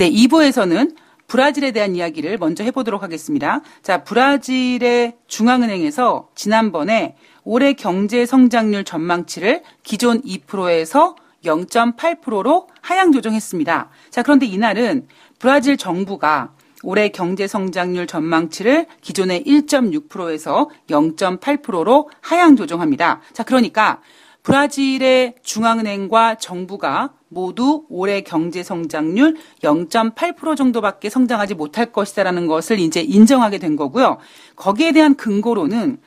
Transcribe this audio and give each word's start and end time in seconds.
네, 0.00 0.10
2부에서는 0.10 0.96
브라질에 1.26 1.72
대한 1.72 1.94
이야기를 1.94 2.38
먼저 2.38 2.64
해보도록 2.64 3.02
하겠습니다. 3.02 3.60
자, 3.82 4.02
브라질의 4.02 5.18
중앙은행에서 5.26 6.30
지난번에 6.34 7.16
올해 7.44 7.74
경제 7.74 8.24
성장률 8.24 8.84
전망치를 8.84 9.62
기존 9.82 10.22
2%에서 10.22 11.16
0.8%로 11.44 12.68
하향 12.80 13.12
조정했습니다. 13.12 13.90
자, 14.08 14.22
그런데 14.22 14.46
이날은 14.46 15.06
브라질 15.38 15.76
정부가 15.76 16.54
올해 16.82 17.10
경제 17.10 17.46
성장률 17.46 18.06
전망치를 18.06 18.86
기존의 19.02 19.44
1.6%에서 19.44 20.70
0.8%로 20.88 22.08
하향 22.22 22.56
조정합니다. 22.56 23.20
자, 23.34 23.42
그러니까 23.42 24.00
브라질의 24.44 25.34
중앙은행과 25.42 26.36
정부가 26.36 27.10
모두 27.30 27.84
올해 27.88 28.20
경제 28.22 28.62
성장률 28.62 29.36
0.8% 29.62 30.56
정도밖에 30.56 31.08
성장하지 31.08 31.54
못할 31.54 31.92
것이다라는 31.92 32.46
것을 32.48 32.78
이제 32.80 33.00
인정하게 33.00 33.58
된 33.58 33.76
거고요. 33.76 34.18
거기에 34.56 34.92
대한 34.92 35.14
근거로는 35.14 35.98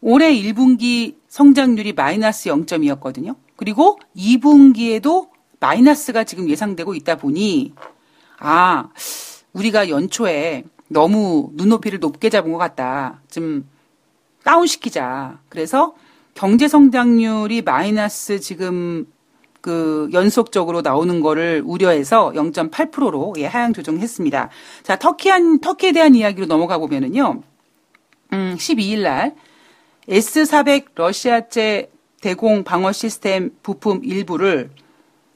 올해 0.00 0.34
1분기 0.34 1.16
성장률이 1.28 1.92
마이너스 1.92 2.50
0.2였거든요. 2.50 3.36
그리고 3.56 3.98
2분기에도 4.16 5.28
마이너스가 5.60 6.24
지금 6.24 6.48
예상되고 6.48 6.94
있다 6.94 7.16
보니 7.16 7.74
아, 8.38 8.88
우리가 9.52 9.88
연초에 9.88 10.64
너무 10.88 11.50
눈높이를 11.52 12.00
높게 12.00 12.28
잡은 12.28 12.50
것 12.50 12.58
같다. 12.58 13.20
좀 13.30 13.68
다운시키자. 14.42 15.38
그래서 15.48 15.94
경제 16.34 16.66
성장률이 16.66 17.62
마이너스 17.62 18.40
지금 18.40 19.06
그 19.60 20.08
연속적으로 20.12 20.80
나오는 20.80 21.20
거를 21.20 21.62
우려해서 21.64 22.32
0.8%로 22.34 23.34
예, 23.38 23.46
하향 23.46 23.72
조정했습니다. 23.72 24.48
자, 24.82 24.96
터키한 24.96 25.60
터키에 25.60 25.92
대한 25.92 26.14
이야기로 26.14 26.46
넘어가 26.46 26.78
보면은요. 26.78 27.42
음, 28.32 28.56
12일 28.58 29.02
날 29.02 29.34
S400 30.08 30.86
러시아제 30.94 31.90
대공 32.20 32.64
방어 32.64 32.92
시스템 32.92 33.50
부품 33.62 34.00
일부를 34.04 34.70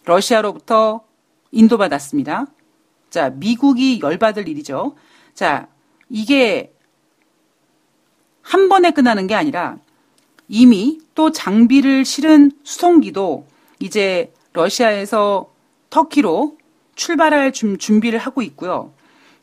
러시아로부터 0.04 1.02
인도받았습니다. 1.50 2.46
자, 3.10 3.30
미국이 3.30 4.00
열받을 4.00 4.48
일이죠. 4.48 4.96
자, 5.34 5.68
이게 6.08 6.72
한 8.42 8.68
번에 8.68 8.90
끝나는 8.90 9.26
게 9.26 9.34
아니라 9.34 9.78
이미 10.48 10.98
또 11.14 11.30
장비를 11.30 12.04
실은 12.04 12.52
수송기도 12.62 13.46
이제 13.84 14.32
러시아에서 14.54 15.52
터키로 15.90 16.56
출발할 16.94 17.52
준비를 17.52 18.18
하고 18.18 18.40
있고요. 18.40 18.94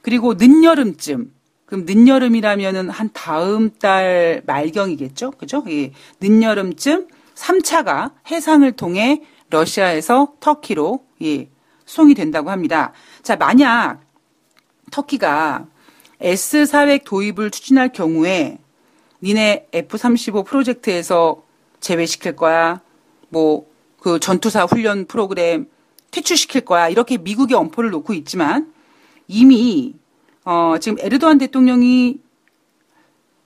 그리고 0.02 0.34
늦여름쯤, 0.34 1.32
그럼 1.68 1.86
늦여름이라면은 1.88 2.90
한 2.90 3.12
다음 3.14 3.70
달 3.78 4.42
말경이겠죠? 4.48 5.32
그죠? 5.32 5.64
예. 5.70 5.92
늦여름쯤 6.20 7.08
3차가 7.36 8.14
해상을 8.32 8.70
통해 8.72 9.22
러시아에서 9.52 10.34
터키로 10.40 11.06
예, 11.22 11.48
수송이 11.86 12.16
된다고 12.16 12.50
합니다. 12.50 12.94
자, 13.22 13.36
만약 13.36 14.02
터키가 14.90 15.68
S400 16.20 17.04
도입을 17.06 17.52
추진할 17.52 17.94
경우에 17.94 18.58
니네 19.22 19.68
F-35 19.72 20.46
프로젝트에서 20.48 21.44
제외시킬 21.80 22.36
거야. 22.36 22.82
뭐, 23.30 23.71
그 24.02 24.20
전투사 24.20 24.66
훈련 24.66 25.06
프로그램 25.06 25.68
퇴출시킬 26.10 26.62
거야. 26.62 26.90
이렇게 26.90 27.18
미국의 27.18 27.56
엄포를 27.56 27.92
놓고 27.92 28.14
있지만 28.14 28.74
이미, 29.28 29.94
어, 30.44 30.76
지금 30.82 30.98
에르도안 31.00 31.38
대통령이 31.38 32.20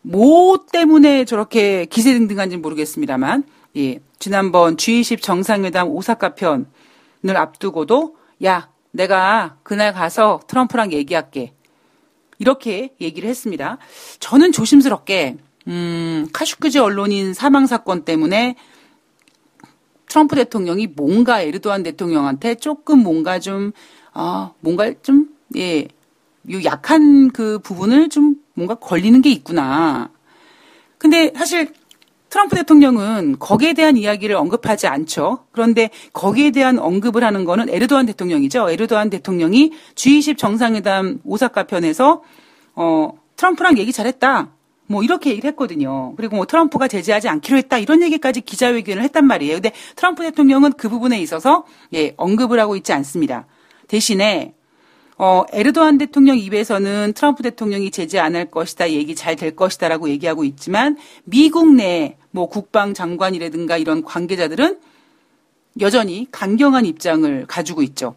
뭐 0.01 0.65
때문에 0.71 1.25
저렇게 1.25 1.85
기세등등한지 1.85 2.57
모르겠습니다만, 2.57 3.43
예, 3.77 3.99
지난번 4.17 4.77
G20 4.77 5.21
정상회담 5.21 5.89
오사카 5.89 6.35
편을 6.35 6.65
앞두고도, 7.35 8.15
야, 8.45 8.69
내가 8.91 9.57
그날 9.63 9.93
가서 9.93 10.39
트럼프랑 10.47 10.93
얘기할게. 10.93 11.53
이렇게 12.39 12.93
얘기를 13.01 13.29
했습니다. 13.29 13.77
저는 14.19 14.51
조심스럽게 14.51 15.37
음, 15.67 16.27
카슈크지 16.31 16.79
언론인 16.79 17.33
사망 17.33 17.65
사건 17.65 18.05
때문에 18.05 18.55
트럼프 20.15 20.37
대통령이 20.37 20.87
뭔가 20.87 21.41
에르도안 21.41 21.83
대통령한테 21.83 22.55
조금 22.55 22.99
뭔가 22.99 23.37
좀, 23.37 23.73
아, 24.13 24.53
뭔가 24.61 24.93
좀, 25.03 25.27
예, 25.57 25.89
요 26.51 26.63
약한 26.63 27.31
그 27.31 27.59
부분을 27.59 28.07
좀 28.07 28.35
뭔가 28.53 28.75
걸리는 28.75 29.21
게 29.21 29.29
있구나. 29.29 30.09
근데 30.97 31.33
사실 31.35 31.73
트럼프 32.29 32.55
대통령은 32.55 33.39
거기에 33.39 33.73
대한 33.73 33.97
이야기를 33.97 34.37
언급하지 34.37 34.87
않죠. 34.87 35.39
그런데 35.51 35.89
거기에 36.13 36.51
대한 36.51 36.79
언급을 36.79 37.21
하는 37.21 37.43
거는 37.43 37.67
에르도안 37.69 38.05
대통령이죠. 38.05 38.69
에르도안 38.69 39.09
대통령이 39.09 39.73
G20 39.95 40.37
정상회담 40.37 41.19
오사카 41.25 41.63
편에서 41.63 42.23
어, 42.75 43.09
트럼프랑 43.35 43.77
얘기 43.79 43.91
잘했다. 43.91 44.54
뭐 44.87 45.03
이렇게 45.03 45.31
얘기를 45.31 45.49
했거든요. 45.51 46.13
그리고 46.15 46.35
뭐 46.35 46.45
트럼프가 46.45 46.87
제재하지 46.87 47.27
않기로 47.29 47.57
했다 47.57 47.77
이런 47.77 48.01
얘기까지 48.03 48.41
기자회견을 48.41 49.03
했단 49.03 49.25
말이에요. 49.25 49.55
근데 49.55 49.71
트럼프 49.95 50.23
대통령은 50.23 50.73
그 50.73 50.89
부분에 50.89 51.19
있어서 51.21 51.65
예, 51.93 52.13
언급을 52.17 52.59
하고 52.59 52.75
있지 52.75 52.93
않습니다. 52.93 53.47
대신에 53.87 54.53
어, 55.17 55.45
에르도안 55.53 55.97
대통령 55.97 56.37
입에서는 56.37 57.13
트럼프 57.15 57.41
대통령이 57.43 57.89
제재 57.91 58.19
안 58.19 58.35
할 58.35 58.51
것이다, 58.51 58.91
얘기 58.91 59.15
잘 59.15 59.35
될 59.37 59.55
것이다라고 59.55 60.09
얘기하고 60.09 60.43
있지만 60.43 60.97
미국 61.25 61.73
내 61.73 62.17
뭐 62.35 62.47
국방장관이라든가 62.49 63.77
이런 63.77 64.03
관계자들은 64.03 64.77
여전히 65.79 66.27
강경한 66.31 66.85
입장을 66.85 67.45
가지고 67.47 67.81
있죠. 67.83 68.15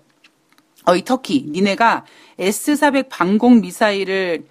어이 0.87 1.05
터키, 1.05 1.47
니네가 1.50 2.05
S400 2.39 3.09
방공 3.09 3.61
미사일을 3.61 4.47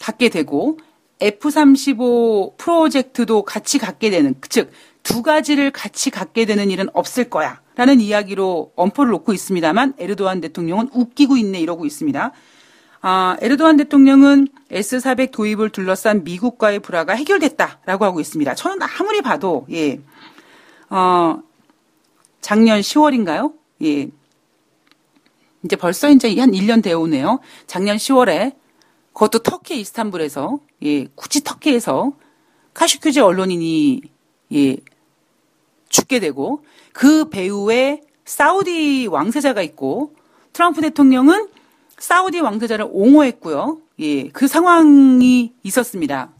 갖게 0.00 0.30
되고 0.30 0.78
F-35 1.20 2.56
프로젝트도 2.56 3.42
같이 3.42 3.78
갖게 3.78 4.10
되는, 4.10 4.34
즉, 4.48 4.70
두 5.02 5.22
가지를 5.22 5.70
같이 5.70 6.10
갖게 6.10 6.44
되는 6.44 6.70
일은 6.70 6.88
없을 6.92 7.30
거야. 7.30 7.60
라는 7.76 8.00
이야기로 8.00 8.72
엄포를 8.76 9.10
놓고 9.12 9.32
있습니다만, 9.32 9.94
에르도안 9.98 10.40
대통령은 10.40 10.90
웃기고 10.92 11.36
있네, 11.36 11.60
이러고 11.60 11.86
있습니다. 11.86 12.32
아, 13.00 13.36
에르도안 13.40 13.76
대통령은 13.76 14.48
S-400 14.70 15.30
도입을 15.30 15.70
둘러싼 15.70 16.24
미국과의 16.24 16.80
불화가 16.80 17.14
해결됐다라고 17.14 18.04
하고 18.04 18.20
있습니다. 18.20 18.54
저는 18.54 18.78
아무리 18.82 19.22
봐도, 19.22 19.66
예, 19.70 20.00
어, 20.90 21.40
작년 22.40 22.80
10월인가요? 22.80 23.52
예. 23.84 24.08
이제 25.64 25.76
벌써 25.76 26.08
이제 26.08 26.38
한 26.40 26.52
1년 26.52 26.82
되어 26.82 26.98
오네요. 27.00 27.40
작년 27.66 27.96
10월에 27.96 28.54
그것도 29.18 29.40
터키 29.40 29.80
이스탄불에서 29.80 30.60
예, 30.84 31.06
굳이 31.16 31.42
터키에서 31.42 32.12
카슈큐지 32.72 33.18
언론인이 33.18 34.00
예, 34.54 34.76
죽게 35.88 36.20
되고 36.20 36.64
그 36.92 37.28
배후에 37.28 38.02
사우디 38.24 39.08
왕세자가 39.08 39.62
있고 39.62 40.14
트럼프 40.52 40.80
대통령은 40.82 41.48
사우디 41.98 42.38
왕세자를 42.38 42.86
옹호했고요. 42.92 43.80
예, 43.98 44.28
그 44.28 44.46
상황이 44.46 45.52
있었습니다. 45.64 46.30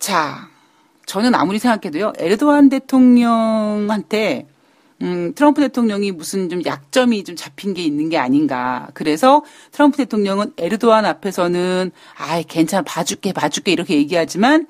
자, 0.00 0.48
저는 1.06 1.36
아무리 1.36 1.60
생각해도요, 1.60 2.14
에르도안 2.18 2.68
대통령한테 2.68 4.48
음, 5.02 5.32
트럼프 5.34 5.62
대통령이 5.62 6.12
무슨 6.12 6.48
좀 6.50 6.62
약점이 6.64 7.24
좀 7.24 7.34
잡힌 7.34 7.72
게 7.72 7.82
있는 7.82 8.10
게 8.10 8.18
아닌가. 8.18 8.88
그래서 8.92 9.42
트럼프 9.72 9.96
대통령은 9.96 10.52
에르도안 10.58 11.06
앞에서는 11.06 11.90
아이 12.16 12.44
괜찮아 12.44 12.82
봐줄게 12.82 13.32
봐줄게 13.32 13.72
이렇게 13.72 13.96
얘기하지만 13.96 14.66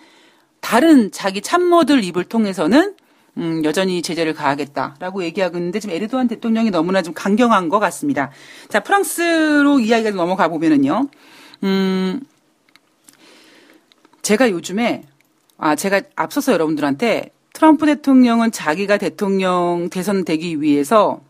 다른 0.61 1.11
자기 1.11 1.41
참모들 1.41 2.05
입을 2.05 2.25
통해서는 2.25 2.95
음, 3.39 3.65
여전히 3.65 4.03
제재를 4.03 4.35
가하겠다라고 4.35 5.25
얘기하고 5.25 5.57
있는데 5.57 5.81
지금 5.81 5.95
에르도안 5.95 6.29
대통령이 6.29 6.71
너무나 6.71 7.03
좀 7.03 7.15
강경한 7.15 7.69
것 7.69 7.79
같습니다. 7.81 8.31
자 8.69 8.81
프랑스로 8.81 9.81
이야기가 9.81 10.11
넘어가 10.11 10.49
보면은요. 10.49 11.09
음, 11.65 12.21
제가 14.23 14.51
요즘에 14.51 15.03
아 15.59 15.75
제가 15.75 16.03
앞서서 16.15 16.53
여러분들한테 16.53 17.31
트럼프 17.61 17.85
대통령은 17.85 18.53
자기가 18.53 18.97
대통령 18.97 19.91
대선 19.91 20.25
되기 20.25 20.63
위해서 20.63 21.21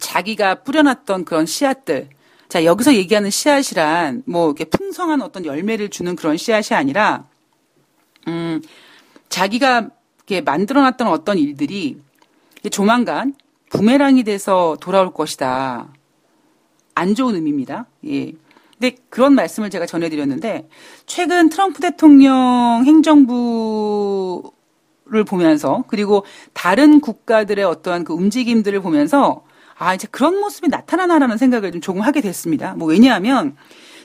자기가 0.00 0.64
뿌려놨던 0.64 1.24
그런 1.24 1.46
씨앗들. 1.46 2.08
자, 2.48 2.64
여기서 2.64 2.94
얘기하는 2.94 3.30
씨앗이란 3.30 4.24
뭐 4.26 4.46
이렇게 4.48 4.64
풍성한 4.64 5.22
어떤 5.22 5.44
열매를 5.44 5.88
주는 5.88 6.16
그런 6.16 6.36
씨앗이 6.36 6.76
아니라, 6.76 7.26
음, 8.26 8.60
자기가 9.28 9.90
이렇게 10.16 10.40
만들어놨던 10.40 11.06
어떤 11.06 11.38
일들이 11.38 12.00
조만간 12.72 13.32
부메랑이 13.70 14.24
돼서 14.24 14.76
돌아올 14.80 15.14
것이다. 15.14 15.86
안 16.96 17.14
좋은 17.14 17.36
의미입니다. 17.36 17.86
예. 18.08 18.32
근데 18.80 18.96
그런 19.10 19.36
말씀을 19.36 19.70
제가 19.70 19.86
전해드렸는데 19.86 20.68
최근 21.06 21.50
트럼프 21.50 21.80
대통령 21.80 22.82
행정부 22.84 24.55
를 25.08 25.22
보면서 25.22 25.84
그리고 25.86 26.24
다른 26.52 27.00
국가들의 27.00 27.64
어떠한 27.64 28.02
그 28.02 28.12
움직임들을 28.12 28.80
보면서 28.80 29.44
아 29.78 29.94
이제 29.94 30.08
그런 30.10 30.40
모습이 30.40 30.66
나타나나라는 30.66 31.38
생각을 31.38 31.70
좀 31.70 31.80
조금 31.80 32.00
하게 32.00 32.20
됐습니다. 32.20 32.74
뭐 32.74 32.88
왜냐하면 32.88 33.56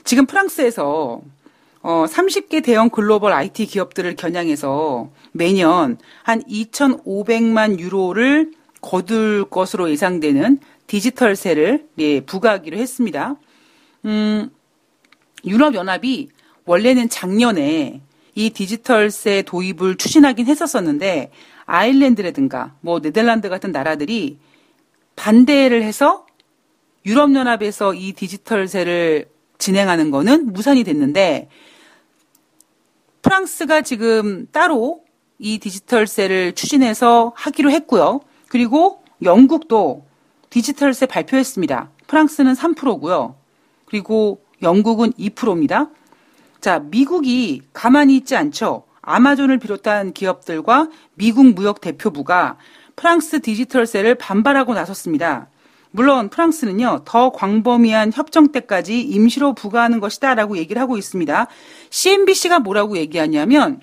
지금 0.04 0.26
프랑스에서 0.26 1.20
어 1.82 2.04
30개 2.08 2.62
대형 2.62 2.88
글로벌 2.88 3.32
IT 3.32 3.66
기업들을 3.66 4.14
겨냥해서 4.14 5.10
매년 5.32 5.98
한 6.22 6.40
2,500만 6.44 7.80
유로를 7.80 8.52
거둘 8.80 9.44
것으로 9.50 9.90
예상되는 9.90 10.60
디지털세를 10.86 11.88
예, 11.98 12.20
부과하기로 12.20 12.76
했습니다. 12.76 13.34
음, 14.04 14.50
유럽 15.44 15.74
연합이 15.74 16.28
원래는 16.64 17.08
작년에 17.08 18.02
이 18.34 18.50
디지털세 18.50 19.42
도입을 19.42 19.96
추진하긴 19.96 20.46
했었었는데 20.46 21.30
아일랜드라든가 21.66 22.74
뭐 22.80 23.00
네덜란드 23.00 23.48
같은 23.48 23.72
나라들이 23.72 24.38
반대를 25.16 25.82
해서 25.82 26.26
유럽연합에서 27.04 27.94
이 27.94 28.12
디지털세를 28.12 29.28
진행하는 29.58 30.10
거는 30.10 30.52
무산이 30.52 30.84
됐는데 30.84 31.48
프랑스가 33.22 33.82
지금 33.82 34.46
따로 34.50 35.04
이 35.38 35.58
디지털세를 35.58 36.54
추진해서 36.54 37.32
하기로 37.34 37.70
했고요. 37.70 38.20
그리고 38.48 39.02
영국도 39.22 40.04
디지털세 40.50 41.06
발표했습니다. 41.06 41.90
프랑스는 42.06 42.54
3%고요. 42.54 43.36
그리고 43.86 44.42
영국은 44.62 45.12
2%입니다. 45.12 45.90
자, 46.62 46.78
미국이 46.78 47.60
가만히 47.72 48.16
있지 48.16 48.36
않죠. 48.36 48.84
아마존을 49.02 49.58
비롯한 49.58 50.12
기업들과 50.12 50.88
미국 51.14 51.44
무역 51.54 51.80
대표부가 51.80 52.56
프랑스 52.94 53.40
디지털세를 53.40 54.14
반발하고 54.14 54.72
나섰습니다. 54.72 55.48
물론 55.90 56.28
프랑스는요, 56.30 57.02
더 57.04 57.32
광범위한 57.32 58.12
협정 58.14 58.52
때까지 58.52 59.00
임시로 59.00 59.54
부과하는 59.54 59.98
것이다 59.98 60.36
라고 60.36 60.56
얘기를 60.56 60.80
하고 60.80 60.96
있습니다. 60.96 61.48
CNBC가 61.90 62.60
뭐라고 62.60 62.96
얘기하냐면, 62.96 63.80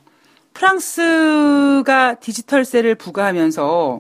프랑스가 0.53 2.15
디지털세를 2.21 2.95
부과하면서, 2.95 3.99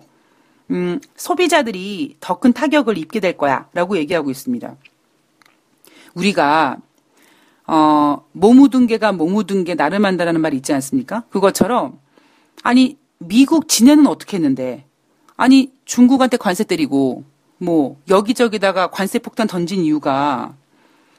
음, 0.71 1.01
소비자들이 1.17 2.15
더 2.21 2.39
큰 2.39 2.53
타격을 2.53 2.97
입게 2.97 3.19
될 3.19 3.35
거야 3.35 3.67
라고 3.73 3.97
얘기하고 3.97 4.31
있습니다. 4.31 4.73
우리가, 6.13 6.77
어, 7.71 8.25
모 8.31 8.51
묻은 8.53 8.87
개가 8.87 9.11
모 9.11 9.27
묻은 9.27 9.63
게 9.63 9.75
나를 9.75 9.99
만다라는 9.99 10.41
말 10.41 10.55
있지 10.55 10.73
않습니까? 10.73 11.23
그것처럼, 11.29 11.99
아니, 12.63 12.97
미국 13.19 13.67
지네는 13.67 14.07
어떻게 14.07 14.37
했는데, 14.37 14.85
아니, 15.37 15.71
중국한테 15.85 16.37
관세 16.37 16.63
때리고, 16.63 17.25
뭐 17.59 17.97
여기저기다가 18.09 18.89
관세 18.89 19.19
폭탄 19.19 19.45
던진 19.45 19.83
이유가 19.83 20.55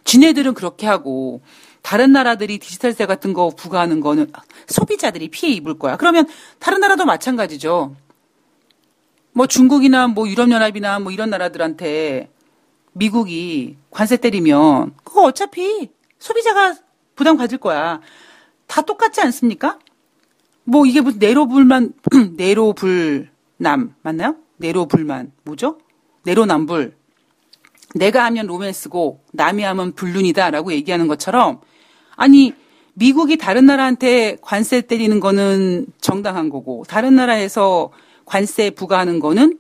지네들은 0.05 0.55
그렇게 0.55 0.87
하고 0.87 1.41
다른 1.83 2.13
나라들이 2.13 2.59
디지털세 2.59 3.07
같은 3.07 3.33
거 3.35 3.51
부과하는 3.51 4.01
거는 4.01 4.33
소비자들이 4.67 5.29
피해 5.29 5.53
입을 5.53 5.79
거야. 5.79 5.97
그러면 5.97 6.27
다른 6.59 6.81
나라도 6.81 7.05
마찬가지죠. 7.05 7.95
뭐 9.33 9.47
중국이나 9.47 10.09
뭐 10.09 10.27
유럽연합이나 10.29 10.99
뭐 10.99 11.13
이런 11.13 11.29
나라들한테 11.29 12.31
미국이 12.93 13.77
관세 13.91 14.17
때리면 14.17 14.95
그거 15.05 15.25
어차피 15.25 15.91
소비자가 16.21 16.77
부담 17.17 17.37
가질 17.37 17.59
거야. 17.59 18.01
다 18.69 18.83
똑같지 18.83 19.21
않습니까? 19.21 19.79
뭐 20.65 20.87
이게 20.87 21.01
무슨 21.01 21.19
내로불만 21.19 21.93
내로불남 22.37 23.95
맞나요? 24.03 24.37
내로불만 24.59 25.33
뭐죠? 25.43 25.79
내로남불. 26.25 26.95
내가 27.97 28.25
하면 28.27 28.47
로맨스고 28.47 29.25
남이 29.33 29.65
하면 29.65 29.93
불륜이다라고 29.95 30.73
얘기하는 30.73 31.09
것처럼 31.09 31.61
아니 32.15 32.55
미국이 32.95 33.37
다른 33.37 33.67
나라한테 33.67 34.37
관세 34.43 34.81
때리는 34.83 35.19
거는 35.19 35.87
정당한 36.01 36.51
거고 36.51 36.85
다른 36.87 37.17
나라에서 37.17 37.91
관세 38.27 38.71
부과하는 38.71 39.19
거는 39.19 39.59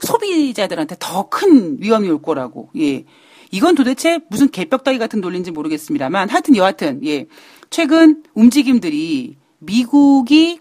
소비자들한테 0.00 0.96
더 0.98 1.30
큰 1.30 1.80
위험이 1.80 2.10
올 2.10 2.20
거라고. 2.20 2.70
예. 2.78 3.04
이건 3.50 3.74
도대체 3.74 4.20
무슨 4.28 4.48
개벽다기 4.50 4.98
같은 4.98 5.20
논리인지 5.20 5.50
모르겠습니다만 5.50 6.28
하여튼 6.28 6.56
여하튼 6.56 7.04
예. 7.04 7.26
최근 7.68 8.22
움직임들이 8.34 9.36
미국이 9.58 10.60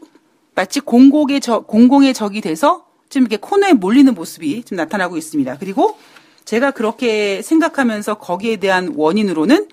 마치 0.56 0.80
공공의 0.80 1.40
적, 1.40 1.68
공공의 1.68 2.14
적이 2.14 2.42
돼서 2.42 2.86
좀 3.10 3.24
이렇게 3.24 3.38
코너에 3.38 3.74
몰리는 3.74 4.14
모습이 4.14 4.64
좀 4.64 4.76
나타나고 4.76 5.18
있습니다. 5.18 5.58
그리고 5.58 5.98
제가 6.46 6.72
그렇게 6.72 7.42
생각하면서 7.42 8.16
거기에 8.16 8.58
대한 8.58 8.94
원인으로는 8.96 9.68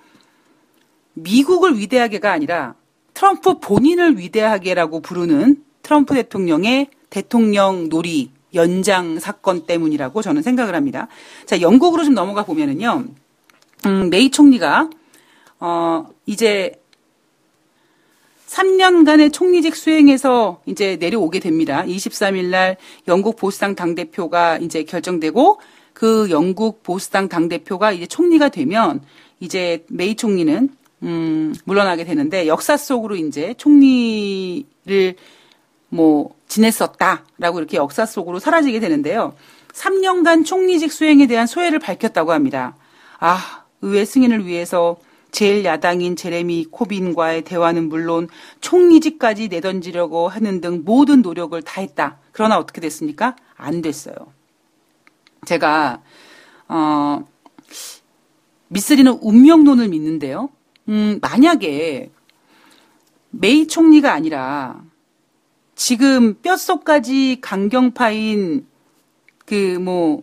미국을 1.15 1.79
위대하게가 1.79 2.31
아니라 2.31 2.75
트럼프 3.15 3.59
본인을 3.61 4.19
위대하게라고 4.19 5.01
부르는 5.01 5.65
트럼프 5.83 6.15
대통령의 6.15 6.89
대통령 7.09 7.89
놀이 7.89 8.31
연장 8.57 9.21
사건 9.21 9.67
때문이라고 9.67 10.23
저는 10.23 10.43
생각을 10.43 10.75
합니다. 10.75 11.07
자, 11.45 11.61
영국으로 11.61 12.05
좀 12.05 12.15
넘어가 12.15 12.45
보면은요. 12.45 13.05
음, 13.87 14.11
메이 14.11 14.31
총리가 14.31 14.91
어, 15.61 16.07
이제 16.27 16.73
3년간의 18.49 19.33
총리직 19.33 19.77
수행에서 19.77 20.63
이제 20.67 20.97
내려오게 20.97 21.41
됩니다. 21.41 21.85
23일 21.87 22.47
날 22.47 22.77
영국 23.07 23.37
보수당 23.37 23.75
당대표가 23.75 24.59
이제 24.59 24.85
결정되고 24.85 25.61
그 25.93 26.29
영국 26.31 26.83
보수당 26.83 27.29
당대표가 27.29 27.93
이제 27.93 28.07
총리가 28.07 28.49
되면 28.49 29.01
이제 29.41 29.85
메이 29.89 30.15
총리는 30.15 30.69
음, 31.03 31.55
물러나게 31.65 32.05
되는데 32.05 32.47
역사 32.47 32.77
속으로 32.77 33.17
이제 33.17 33.55
총리를 33.59 34.65
뭐 35.89 36.35
지냈었다라고 36.49 37.59
이렇게 37.59 37.77
역사 37.77 38.07
속으로 38.07 38.39
사라지게 38.39 38.81
되는데요. 38.81 39.35
3년간 39.73 40.45
총리직 40.45 40.93
수행에 40.93 41.27
대한 41.27 41.47
소회를 41.47 41.79
밝혔다고 41.79 42.33
합니다. 42.33 42.77
아, 43.19 43.65
의회 43.83 44.05
승인을 44.05 44.47
위해서 44.47 44.97
제1야당인 45.33 46.17
제레미 46.17 46.65
코빈과의 46.71 47.43
대화는 47.43 47.89
물론 47.89 48.29
총리직까지 48.61 49.49
내던지려고 49.49 50.29
하는 50.29 50.61
등 50.61 50.83
모든 50.85 51.21
노력을 51.21 51.61
다 51.63 51.83
했다. 51.83 52.19
그러나 52.33 52.59
어떻게 52.59 52.81
됐습니까? 52.81 53.37
안 53.55 53.83
됐어요. 53.83 54.15
제가 55.45 56.03
어, 56.69 57.27
미쓰리는 58.69 59.19
운명론을 59.21 59.89
믿는데요. 59.89 60.49
음, 60.89 61.19
만약에 61.21 62.11
메이 63.31 63.67
총리가 63.67 64.13
아니라 64.13 64.83
지금 65.77 66.35
뼛속까지 66.43 67.39
강경파인 67.43 68.67
그 69.45 69.79
뭐, 69.79 70.23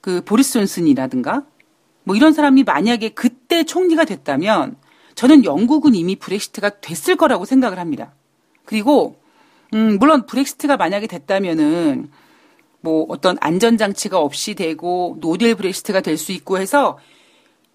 그 0.00 0.22
보리스 0.24 0.54
존슨이라든가 0.54 1.44
뭐 2.04 2.16
이런 2.16 2.32
사람이 2.32 2.62
만약에 2.62 3.10
그때 3.10 3.64
총리가 3.64 4.04
됐다면 4.06 4.76
저는 5.16 5.44
영국은 5.44 5.94
이미 5.94 6.16
브렉시트가 6.16 6.80
됐을 6.80 7.16
거라고 7.16 7.44
생각을 7.44 7.78
합니다. 7.78 8.14
그리고 8.64 9.16
음, 9.74 9.98
물론 9.98 10.24
브렉시트가 10.24 10.76
만약에 10.76 11.06
됐다면은 11.08 12.08
뭐 12.80 13.04
어떤 13.08 13.36
안전장치가 13.40 14.18
없이 14.18 14.54
되고 14.54 15.18
노딜 15.20 15.56
브렉시트가 15.56 16.00
될 16.00 16.16
수 16.16 16.32
있고 16.32 16.58
해서 16.58 16.98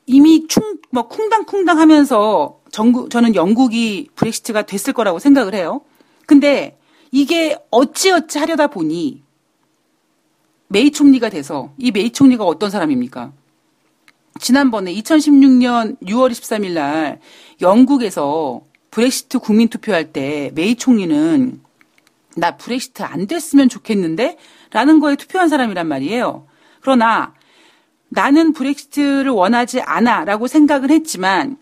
이미 0.08 0.48
충, 0.48 0.80
뭐 0.92 1.08
쿵당쿵당 1.08 1.78
하면서 1.78 2.62
정부, 2.72 3.10
저는 3.10 3.36
영국이 3.36 4.10
브렉시트가 4.16 4.64
됐을 4.64 4.94
거라고 4.94 5.20
생각을 5.20 5.54
해요. 5.54 5.82
근데 6.25 6.78
이게 7.12 7.58
어찌어찌 7.72 8.38
하려다 8.40 8.68
보니 8.68 9.24
메이 10.68 10.92
총리가 10.92 11.30
돼서 11.30 11.74
이 11.78 11.92
메이 11.92 12.12
총리가 12.12 12.44
어떤 12.44 12.70
사람입니까? 12.70 13.32
지난번에 14.40 14.94
2016년 14.94 15.98
6월 16.02 16.32
23일 16.32 16.74
날 16.74 17.20
영국에서 17.62 18.62
브렉시트 18.92 19.40
국민 19.40 19.70
투표할 19.70 20.12
때 20.12 20.52
메이 20.56 20.76
총리는 20.76 21.62
나 22.38 22.58
브렉시트 22.58 23.02
안 23.04 23.28
됐으면 23.28 23.70
좋겠는데 23.70 24.38
라는 24.72 25.00
거에 25.00 25.16
투표한 25.16 25.48
사람이란 25.48 25.88
말이에요. 25.88 26.48
그러나 26.82 27.34
나는 28.10 28.54
브렉시트를 28.54 29.32
원하지 29.32 29.82
않아 29.82 30.26
라고 30.26 30.48
생각을 30.48 30.92
했지만 30.92 31.58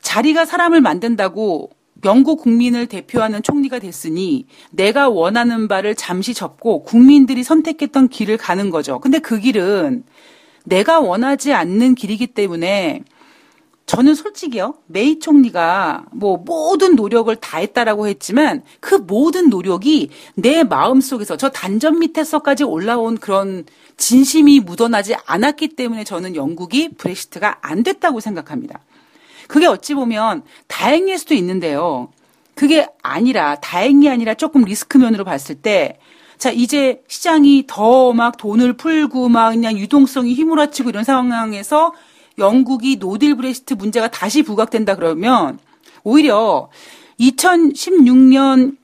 자리가 0.00 0.44
사람을 0.44 0.80
만든다고 0.80 1.70
영국 2.04 2.40
국민을 2.42 2.86
대표하는 2.86 3.42
총리가 3.42 3.78
됐으니 3.78 4.46
내가 4.70 5.08
원하는 5.08 5.68
바를 5.68 5.94
잠시 5.94 6.34
접고 6.34 6.82
국민들이 6.82 7.42
선택했던 7.42 8.08
길을 8.08 8.36
가는 8.36 8.70
거죠. 8.70 9.00
근데 9.00 9.18
그 9.18 9.38
길은 9.38 10.04
내가 10.64 11.00
원하지 11.00 11.52
않는 11.52 11.94
길이기 11.94 12.28
때문에 12.28 13.02
저는 13.86 14.14
솔직히요, 14.14 14.74
메이 14.86 15.18
총리가 15.18 16.04
뭐 16.12 16.36
모든 16.36 16.94
노력을 16.94 17.34
다 17.36 17.56
했다라고 17.56 18.06
했지만 18.06 18.62
그 18.80 18.94
모든 18.96 19.48
노력이 19.48 20.10
내 20.34 20.62
마음 20.62 21.00
속에서 21.00 21.38
저 21.38 21.48
단전 21.48 21.98
밑에서까지 22.00 22.64
올라온 22.64 23.16
그런 23.16 23.64
진심이 23.96 24.60
묻어나지 24.60 25.16
않았기 25.24 25.68
때문에 25.68 26.04
저는 26.04 26.36
영국이 26.36 26.90
브렉시트가 26.98 27.60
안 27.62 27.82
됐다고 27.82 28.20
생각합니다. 28.20 28.80
그게 29.48 29.66
어찌 29.66 29.94
보면 29.94 30.44
다행일 30.68 31.18
수도 31.18 31.34
있는데요. 31.34 32.12
그게 32.54 32.86
아니라, 33.02 33.56
다행이 33.56 34.08
아니라 34.08 34.34
조금 34.34 34.62
리스크 34.62 34.98
면으로 34.98 35.24
봤을 35.24 35.56
때, 35.56 35.98
자, 36.38 36.50
이제 36.50 37.02
시장이 37.08 37.64
더 37.66 38.12
막 38.12 38.36
돈을 38.36 38.74
풀고 38.74 39.28
막 39.28 39.50
그냥 39.50 39.76
유동성이 39.76 40.34
휘몰아치고 40.34 40.88
이런 40.90 41.02
상황에서 41.02 41.92
영국이 42.38 42.96
노딜 42.96 43.34
브렉시트 43.34 43.74
문제가 43.74 44.08
다시 44.08 44.42
부각된다 44.42 44.94
그러면 44.94 45.58
오히려 46.04 46.70
2016년 47.18 48.76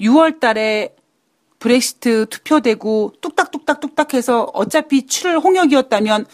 6월 0.00 0.40
달에 0.40 0.94
브렉시트 1.60 2.26
투표되고 2.28 3.14
뚝딱뚝딱 3.20 3.80
뚝딱 3.80 4.14
해서 4.14 4.50
어차피 4.52 5.06
치를 5.06 5.38
홍역이었다면 5.38 6.26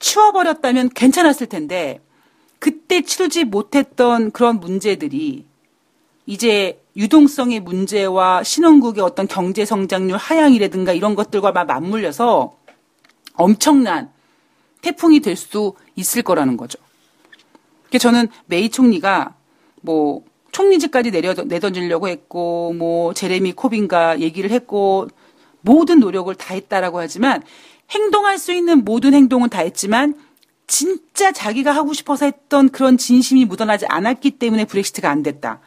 치워버렸다면 0.00 0.90
괜찮았을 0.90 1.46
텐데 1.46 2.00
그때 2.62 3.02
치르지 3.02 3.42
못했던 3.42 4.30
그런 4.30 4.60
문제들이 4.60 5.44
이제 6.26 6.80
유동성의 6.96 7.58
문제와 7.58 8.44
신흥국의 8.44 9.02
어떤 9.02 9.26
경제 9.26 9.64
성장률 9.64 10.16
하향이라든가 10.16 10.92
이런 10.92 11.16
것들과 11.16 11.50
맞물려서 11.50 12.56
엄청난 13.34 14.12
태풍이 14.80 15.18
될 15.18 15.34
수도 15.34 15.74
있을 15.96 16.22
거라는 16.22 16.56
거죠. 16.56 16.78
그래서 17.88 18.02
저는 18.02 18.28
메이 18.46 18.68
총리가 18.68 19.34
뭐 19.80 20.22
총리직까지 20.52 21.10
내려 21.10 21.34
내던지려고 21.34 22.06
했고 22.06 22.74
뭐 22.74 23.12
제레미 23.12 23.50
코빈과 23.50 24.20
얘기를 24.20 24.52
했고 24.52 25.08
모든 25.62 25.98
노력을 25.98 26.32
다 26.36 26.54
했다라고 26.54 27.00
하지만 27.00 27.42
행동할 27.90 28.38
수 28.38 28.52
있는 28.52 28.84
모든 28.84 29.14
행동은 29.14 29.48
다 29.48 29.62
했지만 29.62 30.14
진짜 30.66 31.32
자기가 31.32 31.72
하고 31.72 31.92
싶어서 31.92 32.26
했던 32.26 32.68
그런 32.70 32.96
진심이 32.96 33.44
묻어나지 33.44 33.86
않았기 33.86 34.32
때문에 34.32 34.64
브렉시트가 34.64 35.10
안 35.10 35.22
됐다. 35.22 35.60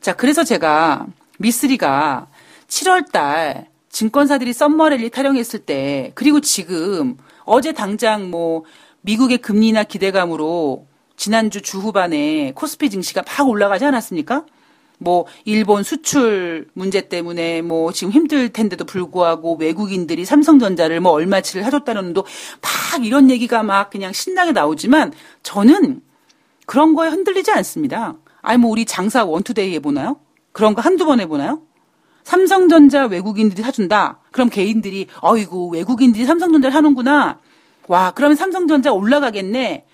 자, 0.00 0.14
그래서 0.14 0.44
제가 0.44 1.06
미스리가 1.38 2.28
7월 2.68 3.10
달 3.10 3.68
증권사들이 3.90 4.52
썸머랠리 4.52 5.10
타령했을 5.10 5.60
때 5.60 6.12
그리고 6.14 6.40
지금 6.40 7.16
어제 7.44 7.72
당장 7.72 8.30
뭐 8.30 8.64
미국의 9.02 9.38
금리 9.38 9.72
나 9.72 9.84
기대감으로 9.84 10.86
지난주 11.16 11.62
주후반에 11.62 12.52
코스피 12.54 12.90
증시가 12.90 13.22
막 13.22 13.48
올라가지 13.48 13.84
않았습니까? 13.84 14.44
뭐 14.98 15.26
일본 15.44 15.82
수출 15.82 16.68
문제 16.72 17.08
때문에 17.08 17.62
뭐 17.62 17.92
지금 17.92 18.12
힘들 18.12 18.48
텐데도 18.48 18.84
불구하고 18.84 19.56
외국인들이 19.56 20.24
삼성전자를 20.24 21.00
뭐 21.00 21.12
얼마치를 21.12 21.64
해줬다는 21.64 22.12
도 22.12 22.24
막 22.96 23.04
이런 23.04 23.30
얘기가 23.30 23.62
막 23.62 23.90
그냥 23.90 24.12
신나게 24.12 24.52
나오지만 24.52 25.12
저는 25.42 26.00
그런 26.64 26.94
거에 26.94 27.10
흔들리지 27.10 27.50
않습니다. 27.50 28.14
아니 28.40 28.58
뭐 28.58 28.70
우리 28.70 28.86
장사 28.86 29.24
원투데이 29.24 29.74
해보나요? 29.74 30.16
그런 30.52 30.74
거 30.74 30.80
한두 30.80 31.04
번 31.04 31.20
해보나요? 31.20 31.60
삼성전자 32.24 33.04
외국인들이 33.04 33.62
사준다. 33.62 34.20
그럼 34.32 34.48
개인들이 34.48 35.08
어이구 35.20 35.68
외국인들이 35.68 36.24
삼성전자를 36.24 36.74
하는구나. 36.74 37.38
와 37.88 38.12
그러면 38.12 38.36
삼성전자 38.36 38.92
올라가겠네. 38.92 39.84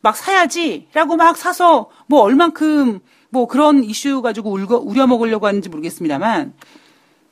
막 0.00 0.16
사야지라고 0.16 1.16
막 1.16 1.36
사서 1.36 1.90
뭐 2.06 2.22
얼만큼 2.22 3.00
뭐 3.30 3.46
그런 3.46 3.84
이슈 3.84 4.22
가지고 4.22 4.52
울거, 4.52 4.78
우려 4.78 5.06
먹으려고 5.06 5.46
하는지 5.46 5.68
모르겠습니다만 5.68 6.54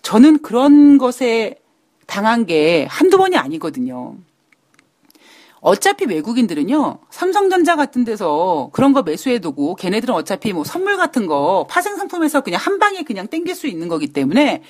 저는 0.02 0.42
그런 0.42 0.98
것에 0.98 1.56
당한 2.06 2.46
게 2.46 2.86
한두 2.90 3.16
번이 3.16 3.36
아니거든요. 3.36 4.16
어차피 5.60 6.04
외국인들은요, 6.04 6.98
삼성전자 7.08 7.74
같은 7.74 8.04
데서 8.04 8.68
그런 8.72 8.92
거 8.92 9.02
매수해두고 9.02 9.76
걔네들은 9.76 10.14
어차피 10.14 10.52
뭐 10.52 10.62
선물 10.62 10.98
같은 10.98 11.26
거 11.26 11.66
파생 11.70 11.96
상품에서 11.96 12.42
그냥 12.42 12.60
한 12.60 12.78
방에 12.78 13.02
그냥 13.02 13.28
땡길 13.28 13.54
수 13.54 13.66
있는 13.66 13.88
거기 13.88 14.08
때문에 14.08 14.62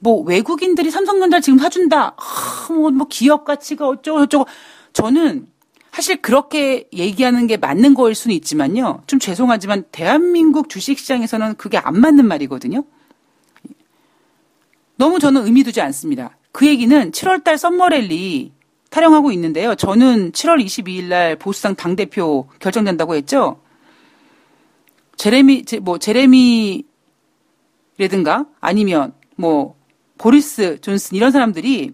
뭐 0.00 0.22
외국인들이 0.22 0.90
삼성전자를 0.90 1.40
지금 1.40 1.58
사준다. 1.60 2.16
아, 2.16 2.72
뭐, 2.72 2.90
뭐 2.90 3.06
기업 3.08 3.44
가치가 3.44 3.86
어쩌고 3.86 4.20
저쩌고. 4.22 4.46
저는 4.92 5.46
사실 5.94 6.16
그렇게 6.16 6.88
얘기하는 6.92 7.46
게 7.46 7.56
맞는 7.56 7.94
거일 7.94 8.16
수는 8.16 8.34
있지만요. 8.34 9.04
좀 9.06 9.20
죄송하지만 9.20 9.84
대한민국 9.92 10.68
주식시장에서는 10.68 11.54
그게 11.54 11.78
안 11.78 12.00
맞는 12.00 12.26
말이거든요. 12.26 12.82
너무 14.96 15.20
저는 15.20 15.46
의미 15.46 15.62
두지 15.62 15.80
않습니다. 15.80 16.36
그 16.50 16.66
얘기는 16.66 17.12
7월달 17.12 17.56
썸머랠리 17.56 18.50
타령하고 18.90 19.30
있는데요. 19.30 19.76
저는 19.76 20.32
7월 20.32 20.64
22일 20.64 21.04
날 21.04 21.36
보수당 21.36 21.76
당대표 21.76 22.48
결정된다고 22.58 23.14
했죠. 23.14 23.60
제레미, 25.16 25.64
뭐, 25.80 25.98
제레미라든가 25.98 26.86
아니면 28.60 29.14
뭐, 29.36 29.76
보리스 30.18 30.80
존슨 30.80 31.16
이런 31.16 31.30
사람들이 31.30 31.92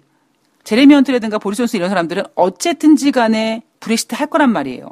제레미 0.64 0.94
헌트라든가 0.94 1.36
보리스 1.36 1.58
존슨 1.58 1.76
이런 1.76 1.90
사람들은 1.90 2.22
어쨌든지 2.34 3.12
간에 3.12 3.62
브렉시트 3.80 4.14
할 4.14 4.28
거란 4.28 4.52
말이에요. 4.52 4.90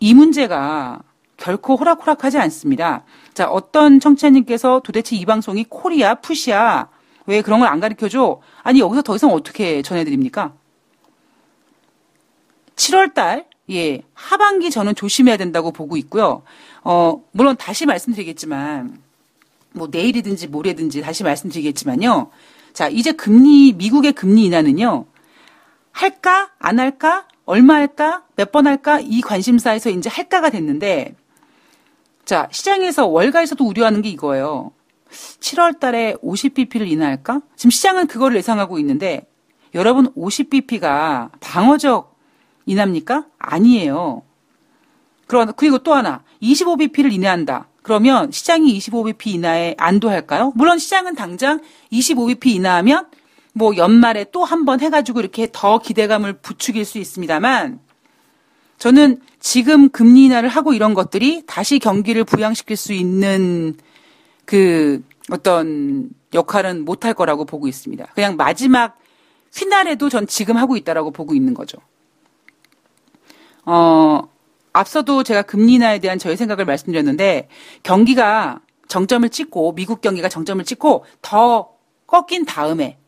이 0.00 0.14
문제가 0.14 1.00
결코 1.36 1.76
호락호락하지 1.76 2.38
않습니다. 2.38 3.04
자, 3.34 3.48
어떤 3.48 4.00
청취자님께서 4.00 4.80
도대체 4.84 5.16
이 5.16 5.24
방송이 5.24 5.64
코리아, 5.68 6.14
푸시아, 6.16 6.88
왜 7.26 7.42
그런 7.42 7.60
걸 7.60 7.68
안 7.68 7.80
가르쳐 7.80 8.08
줘? 8.08 8.40
아니, 8.62 8.80
여기서 8.80 9.02
더 9.02 9.14
이상 9.16 9.30
어떻게 9.30 9.82
전해드립니까? 9.82 10.54
7월 12.76 13.12
달, 13.14 13.46
예, 13.70 14.02
하반기 14.14 14.70
저는 14.70 14.94
조심해야 14.94 15.36
된다고 15.36 15.72
보고 15.72 15.96
있고요. 15.96 16.42
어, 16.82 17.22
물론 17.32 17.56
다시 17.56 17.86
말씀드리겠지만, 17.86 18.98
뭐 19.72 19.88
내일이든지 19.90 20.48
모레든지 20.48 21.02
다시 21.02 21.22
말씀드리겠지만요. 21.22 22.30
자, 22.72 22.88
이제 22.88 23.12
금리, 23.12 23.72
미국의 23.74 24.12
금리 24.12 24.44
인하는요. 24.46 25.04
할까? 25.98 26.50
안 26.60 26.78
할까? 26.78 27.26
얼마 27.44 27.74
할까? 27.74 28.22
몇 28.36 28.52
번 28.52 28.66
할까? 28.66 29.00
이 29.00 29.20
관심사에서 29.20 29.90
이제 29.90 30.08
할까가 30.08 30.50
됐는데, 30.50 31.16
자, 32.24 32.48
시장에서 32.52 33.06
월가에서도 33.06 33.64
우려하는 33.64 34.02
게 34.02 34.08
이거예요. 34.10 34.70
7월 35.40 35.80
달에 35.80 36.14
50bp를 36.22 36.86
인하할까? 36.88 37.40
지금 37.56 37.70
시장은 37.70 38.06
그거를 38.06 38.36
예상하고 38.36 38.78
있는데 38.78 39.26
여러분 39.74 40.12
50bp가 40.14 41.30
방어적 41.40 42.14
인하입니까? 42.66 43.24
아니에요. 43.38 44.22
그리고 45.56 45.78
또 45.78 45.94
하나 45.94 46.22
25bp를 46.42 47.10
인하한다. 47.10 47.68
그러면 47.82 48.30
시장이 48.30 48.78
25bp 48.78 49.28
인하에 49.28 49.74
안도할까요? 49.78 50.52
물론 50.54 50.78
시장은 50.78 51.14
당장 51.14 51.62
25bp 51.90 52.48
인하하면 52.48 53.06
뭐 53.58 53.76
연말에 53.76 54.24
또 54.32 54.44
한 54.44 54.64
번 54.64 54.80
해가지고 54.80 55.20
이렇게 55.20 55.48
더 55.52 55.78
기대감을 55.78 56.34
부추길 56.34 56.84
수 56.84 56.98
있습니다만 56.98 57.80
저는 58.78 59.20
지금 59.40 59.88
금리 59.90 60.24
인하를 60.26 60.48
하고 60.48 60.72
이런 60.72 60.94
것들이 60.94 61.42
다시 61.46 61.78
경기를 61.78 62.24
부양시킬 62.24 62.76
수 62.76 62.92
있는 62.92 63.74
그 64.44 65.02
어떤 65.30 66.10
역할은 66.32 66.84
못할 66.84 67.12
거라고 67.14 67.44
보고 67.44 67.66
있습니다. 67.68 68.06
그냥 68.14 68.36
마지막 68.36 68.98
피날에도 69.54 70.08
전 70.08 70.26
지금 70.26 70.56
하고 70.56 70.76
있다라고 70.76 71.10
보고 71.10 71.34
있는 71.34 71.54
거죠. 71.54 71.78
어, 73.64 74.22
앞서도 74.72 75.22
제가 75.24 75.42
금리 75.42 75.74
인하에 75.74 75.98
대한 75.98 76.18
저의 76.18 76.36
생각을 76.36 76.64
말씀드렸는데 76.64 77.48
경기가 77.82 78.60
정점을 78.86 79.28
찍고 79.28 79.74
미국 79.74 80.00
경기가 80.00 80.28
정점을 80.28 80.64
찍고 80.64 81.04
더 81.20 81.70
꺾인 82.06 82.44
다음에 82.44 82.96
그 82.98 83.07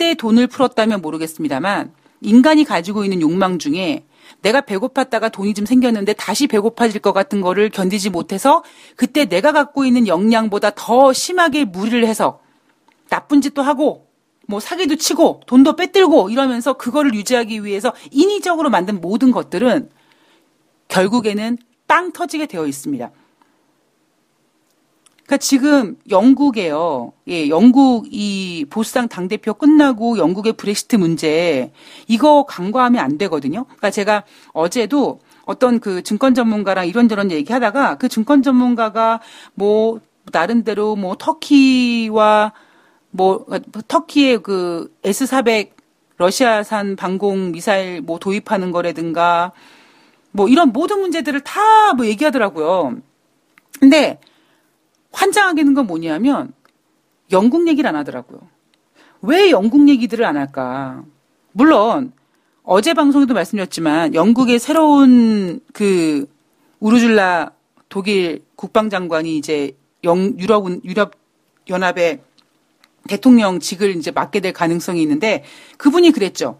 때 0.00 0.14
돈을 0.14 0.46
풀었다면 0.46 1.02
모르겠습니다만 1.02 1.92
인간이 2.22 2.64
가지고 2.64 3.04
있는 3.04 3.20
욕망 3.20 3.58
중에 3.58 4.06
내가 4.40 4.62
배고팠다가 4.62 5.30
돈이 5.30 5.52
좀 5.52 5.66
생겼는데 5.66 6.14
다시 6.14 6.46
배고파질 6.46 7.02
것 7.02 7.12
같은 7.12 7.42
거를 7.42 7.68
견디지 7.68 8.08
못해서 8.08 8.64
그때 8.96 9.26
내가 9.26 9.52
갖고 9.52 9.84
있는 9.84 10.06
역량보다 10.06 10.70
더 10.74 11.12
심하게 11.12 11.66
무리를 11.66 12.06
해서 12.06 12.40
나쁜 13.10 13.42
짓도 13.42 13.60
하고 13.60 14.06
뭐 14.46 14.58
사기도 14.58 14.96
치고 14.96 15.42
돈도 15.46 15.76
빼들고 15.76 16.30
이러면서 16.30 16.72
그거를 16.72 17.14
유지하기 17.14 17.62
위해서 17.64 17.92
인위적으로 18.10 18.70
만든 18.70 19.02
모든 19.02 19.30
것들은 19.32 19.90
결국에는 20.88 21.58
빵 21.86 22.12
터지게 22.12 22.46
되어 22.46 22.66
있습니다. 22.66 23.10
그러니까 25.30 25.36
지금 25.36 25.96
영국에요. 26.10 27.12
예, 27.28 27.48
영국 27.48 28.08
이 28.10 28.66
보수당 28.68 29.06
당대표 29.06 29.54
끝나고 29.54 30.18
영국의 30.18 30.54
브렉시트 30.54 30.96
문제 30.96 31.70
이거 32.08 32.44
간과하면 32.46 33.00
안 33.00 33.16
되거든요. 33.16 33.62
그러니까 33.62 33.90
제가 33.90 34.24
어제도 34.52 35.20
어떤 35.44 35.78
그 35.78 36.02
증권 36.02 36.34
전문가랑 36.34 36.88
이런저런 36.88 37.30
얘기 37.30 37.52
하다가 37.52 37.96
그 37.98 38.08
증권 38.08 38.42
전문가가 38.42 39.20
뭐 39.54 40.00
나름대로 40.32 40.96
뭐 40.96 41.14
터키와 41.16 42.52
뭐 43.12 43.46
터키의 43.86 44.42
그 44.42 44.92
S400 45.04 45.70
러시아산 46.16 46.96
방공 46.96 47.52
미사일 47.52 48.00
뭐 48.00 48.18
도입하는 48.18 48.72
거라든가 48.72 49.52
뭐 50.32 50.48
이런 50.48 50.72
모든 50.72 51.00
문제들을 51.00 51.40
다 51.42 51.92
뭐 51.96 52.06
얘기하더라고요. 52.06 52.96
근데 53.78 54.18
환장하게 55.12 55.62
되는 55.62 55.74
건 55.74 55.86
뭐냐면 55.86 56.52
영국 57.32 57.68
얘기를 57.68 57.88
안 57.88 57.96
하더라고요. 57.96 58.40
왜 59.22 59.50
영국 59.50 59.88
얘기들을 59.88 60.24
안 60.24 60.36
할까? 60.36 61.04
물론 61.52 62.12
어제 62.62 62.94
방송에도 62.94 63.34
말씀드렸지만 63.34 64.14
영국의 64.14 64.58
새로운 64.58 65.60
그 65.72 66.26
우르줄라 66.78 67.52
독일 67.88 68.42
국방장관이 68.56 69.36
이제 69.36 69.76
영, 70.04 70.38
유럽 70.38 70.66
유럽 70.84 71.12
연합의 71.68 72.20
대통령직을 73.08 73.96
이제 73.96 74.10
맡게 74.10 74.40
될 74.40 74.52
가능성이 74.52 75.02
있는데 75.02 75.44
그분이 75.78 76.12
그랬죠. 76.12 76.58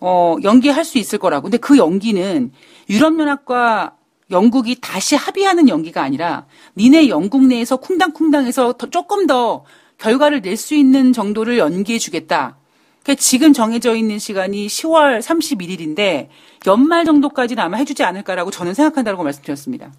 어, 0.00 0.36
연기할 0.42 0.84
수 0.84 0.98
있을 0.98 1.18
거라고. 1.18 1.44
근데 1.44 1.58
그 1.58 1.78
연기는 1.78 2.50
유럽연합과 2.90 3.96
영국이 4.30 4.80
다시 4.80 5.14
합의하는 5.14 5.68
연기가 5.68 6.02
아니라 6.02 6.46
니네 6.76 7.08
영국 7.08 7.44
내에서 7.46 7.76
쿵당쿵당해서 7.76 8.72
더, 8.74 8.90
조금 8.90 9.26
더 9.26 9.64
결과를 9.98 10.42
낼 10.42 10.56
수 10.56 10.74
있는 10.74 11.12
정도를 11.12 11.58
연기해 11.58 11.98
주겠다. 11.98 12.56
그러니까 13.02 13.20
지금 13.22 13.52
정해져 13.52 13.94
있는 13.94 14.18
시간이 14.18 14.66
10월 14.66 15.22
31일인데 15.22 16.28
연말 16.66 17.04
정도까지는 17.04 17.62
아마 17.62 17.76
해주지 17.76 18.02
않을까라고 18.02 18.50
저는 18.50 18.74
생각한다고 18.74 19.22
말씀드렸습니다. 19.22 19.92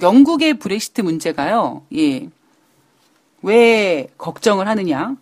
영국의 0.00 0.54
브렉시트 0.54 1.02
문제가요. 1.02 1.82
예. 1.94 2.28
왜 3.42 4.08
걱정을 4.16 4.66
하느냐? 4.66 5.14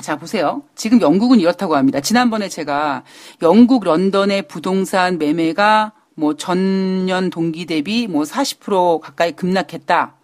자, 0.00 0.16
보세요. 0.16 0.62
지금 0.76 1.00
영국은 1.00 1.40
이렇다고 1.40 1.74
합니다. 1.74 2.00
지난번에 2.00 2.48
제가 2.48 3.02
영국 3.42 3.82
런던의 3.84 4.46
부동산 4.46 5.18
매매가 5.18 5.92
뭐 6.16 6.34
전년 6.34 7.30
동기 7.30 7.66
대비 7.66 8.06
뭐 8.08 8.24
40% 8.24 9.00
가까이 9.00 9.32
급락했다. 9.32 10.14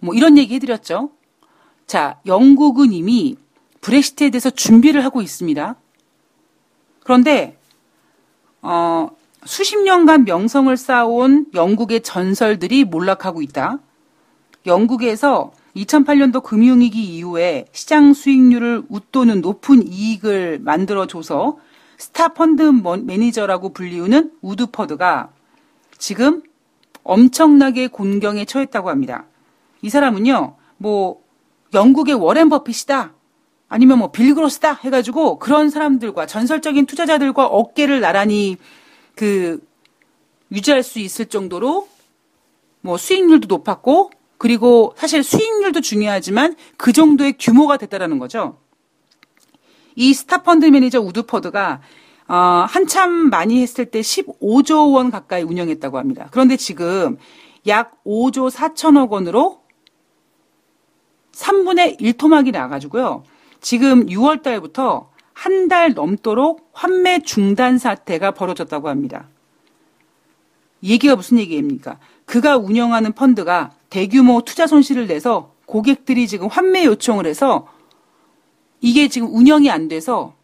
뭐 0.00 0.14
이런 0.14 0.38
얘기 0.38 0.54
해드렸죠. 0.54 1.10
자, 1.86 2.20
영국은 2.26 2.92
이미 2.92 3.36
브렉시트에 3.80 4.30
대해서 4.30 4.50
준비를 4.50 5.04
하고 5.04 5.22
있습니다. 5.22 5.74
그런데 7.02 7.58
어, 8.60 9.08
수십 9.46 9.78
년간 9.78 10.24
명성을 10.24 10.76
쌓아온 10.76 11.46
영국의 11.54 12.02
전설들이 12.02 12.84
몰락하고 12.84 13.40
있다. 13.40 13.78
영국에서 14.66 15.52
2008년도 15.76 16.42
금융위기 16.42 17.02
이후에 17.16 17.66
시장 17.72 18.12
수익률을 18.12 18.82
웃도는 18.90 19.40
높은 19.40 19.86
이익을 19.86 20.58
만들어줘서 20.60 21.56
스타 22.00 22.28
펀드 22.28 22.62
매니저라고 22.62 23.74
불리우는 23.74 24.32
우드퍼드가 24.40 25.28
지금 25.98 26.42
엄청나게 27.04 27.88
곤경에 27.88 28.46
처했다고 28.46 28.88
합니다. 28.88 29.26
이 29.82 29.90
사람은요, 29.90 30.56
뭐, 30.78 31.22
영국의 31.74 32.14
워렌 32.14 32.48
버핏이다. 32.48 33.12
아니면 33.68 33.98
뭐 33.98 34.10
빌그로스다 34.10 34.80
해가지고 34.82 35.38
그런 35.38 35.68
사람들과 35.68 36.24
전설적인 36.24 36.86
투자자들과 36.86 37.44
어깨를 37.46 38.00
나란히 38.00 38.56
그 39.14 39.62
유지할 40.50 40.82
수 40.82 41.00
있을 41.00 41.26
정도로 41.26 41.86
뭐 42.80 42.96
수익률도 42.96 43.46
높았고 43.46 44.10
그리고 44.38 44.94
사실 44.96 45.22
수익률도 45.22 45.82
중요하지만 45.82 46.56
그 46.78 46.92
정도의 46.94 47.34
규모가 47.38 47.76
됐다라는 47.76 48.18
거죠. 48.18 48.56
이 49.96 50.14
스타 50.14 50.42
펀드 50.42 50.66
매니저 50.66 51.00
우드퍼드가 51.00 51.80
어, 52.28 52.34
한참 52.68 53.30
많이 53.30 53.60
했을 53.60 53.86
때 53.86 54.00
15조 54.00 54.94
원 54.94 55.10
가까이 55.10 55.42
운영했다고 55.42 55.98
합니다. 55.98 56.28
그런데 56.30 56.56
지금 56.56 57.18
약 57.66 58.02
5조 58.04 58.50
4천억 58.50 59.10
원으로 59.10 59.62
3분의 61.32 62.00
1토막이 62.00 62.52
나가지고요. 62.52 63.24
지금 63.60 64.06
6월 64.06 64.42
달부터 64.42 65.10
한 65.32 65.68
달 65.68 65.94
넘도록 65.94 66.68
환매 66.74 67.20
중단 67.20 67.78
사태가 67.78 68.32
벌어졌다고 68.32 68.90
합니다. 68.90 69.28
얘기가 70.82 71.16
무슨 71.16 71.38
얘기입니까? 71.38 71.98
그가 72.26 72.58
운영하는 72.58 73.12
펀드가 73.12 73.70
대규모 73.88 74.42
투자 74.42 74.66
손실을 74.66 75.06
내서 75.06 75.54
고객들이 75.64 76.28
지금 76.28 76.48
환매 76.48 76.84
요청을 76.84 77.26
해서 77.26 77.68
이게 78.80 79.08
지금 79.08 79.34
운영이 79.34 79.70
안 79.70 79.88
돼서 79.88 80.34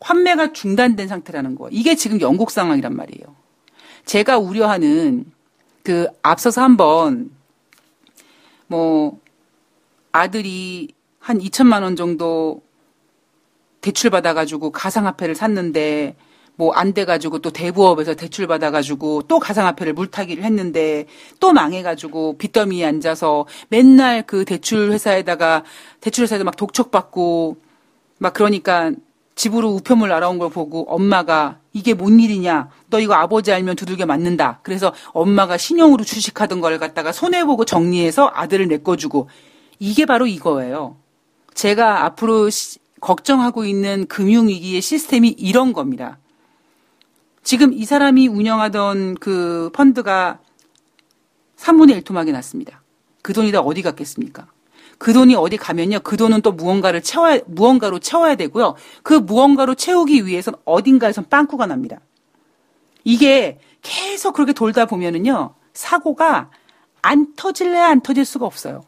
환매가 0.00 0.52
중단된 0.52 1.08
상태라는 1.08 1.54
거. 1.54 1.68
이게 1.70 1.94
지금 1.94 2.20
영국 2.20 2.50
상황이란 2.50 2.94
말이에요. 2.96 3.36
제가 4.04 4.38
우려하는 4.38 5.24
그 5.84 6.08
앞서서 6.22 6.62
한번 6.62 7.30
뭐 8.66 9.20
아들이 10.10 10.88
한 11.18 11.38
2천만 11.38 11.82
원 11.82 11.94
정도 11.94 12.62
대출 13.80 14.10
받아가지고 14.10 14.70
가상화폐를 14.70 15.34
샀는데 15.34 16.16
뭐 16.56 16.72
안 16.74 16.92
돼가지고 16.94 17.38
또 17.38 17.50
대부업에서 17.50 18.14
대출 18.14 18.46
받아가지고 18.46 19.22
또 19.28 19.38
가상화폐를 19.38 19.92
물타기를 19.92 20.44
했는데 20.44 21.06
또 21.40 21.52
망해가지고 21.52 22.38
빚더미에 22.38 22.84
앉아서 22.84 23.46
맨날 23.68 24.22
그 24.26 24.44
대출 24.44 24.90
회사에다가 24.92 25.64
대출 26.00 26.24
회사에서 26.24 26.44
막 26.44 26.56
독촉받고 26.56 27.56
막 28.18 28.32
그러니까 28.32 28.92
집으로 29.34 29.70
우편물 29.70 30.08
날아온 30.08 30.38
걸 30.38 30.50
보고 30.50 30.84
엄마가 30.88 31.58
이게 31.72 31.94
뭔 31.94 32.20
일이냐? 32.20 32.68
너 32.90 33.00
이거 33.00 33.14
아버지 33.14 33.52
알면 33.52 33.76
두들겨 33.76 34.04
맞는다. 34.04 34.60
그래서 34.62 34.92
엄마가 35.12 35.56
신용으로 35.56 36.04
주식하던 36.04 36.60
걸 36.60 36.78
갖다가 36.78 37.12
손해보고 37.12 37.64
정리해서 37.64 38.30
아들을 38.34 38.68
내꺼주고 38.68 39.28
이게 39.78 40.04
바로 40.04 40.26
이거예요. 40.26 40.96
제가 41.54 42.04
앞으로 42.04 42.50
시, 42.50 42.78
걱정하고 43.00 43.64
있는 43.64 44.06
금융위기의 44.06 44.80
시스템이 44.82 45.30
이런 45.38 45.72
겁니다. 45.72 46.18
지금 47.42 47.72
이 47.72 47.84
사람이 47.84 48.28
운영하던 48.28 49.16
그 49.16 49.70
펀드가 49.72 50.38
3분의 51.56 51.90
1 51.96 52.02
토막이 52.02 52.32
났습니다. 52.32 52.82
그 53.22 53.32
돈이 53.32 53.52
다 53.52 53.60
어디 53.60 53.82
갔겠습니까? 53.82 54.46
그 54.98 55.12
돈이 55.12 55.34
어디 55.34 55.56
가면요. 55.56 56.00
그 56.00 56.16
돈은 56.16 56.42
또 56.42 56.52
무언가를 56.52 57.02
채워야, 57.02 57.40
무언가로 57.46 57.98
채워야 57.98 58.36
되고요. 58.36 58.76
그 59.02 59.14
무언가로 59.14 59.74
채우기 59.74 60.26
위해선 60.26 60.54
어딘가에선 60.64 61.26
빵꾸가 61.28 61.66
납니다. 61.66 61.98
이게 63.04 63.58
계속 63.82 64.34
그렇게 64.34 64.52
돌다 64.52 64.86
보면은요. 64.86 65.54
사고가 65.74 66.50
안 67.00 67.34
터질래 67.34 67.78
안 67.78 68.00
터질 68.00 68.24
수가 68.24 68.46
없어요. 68.46 68.84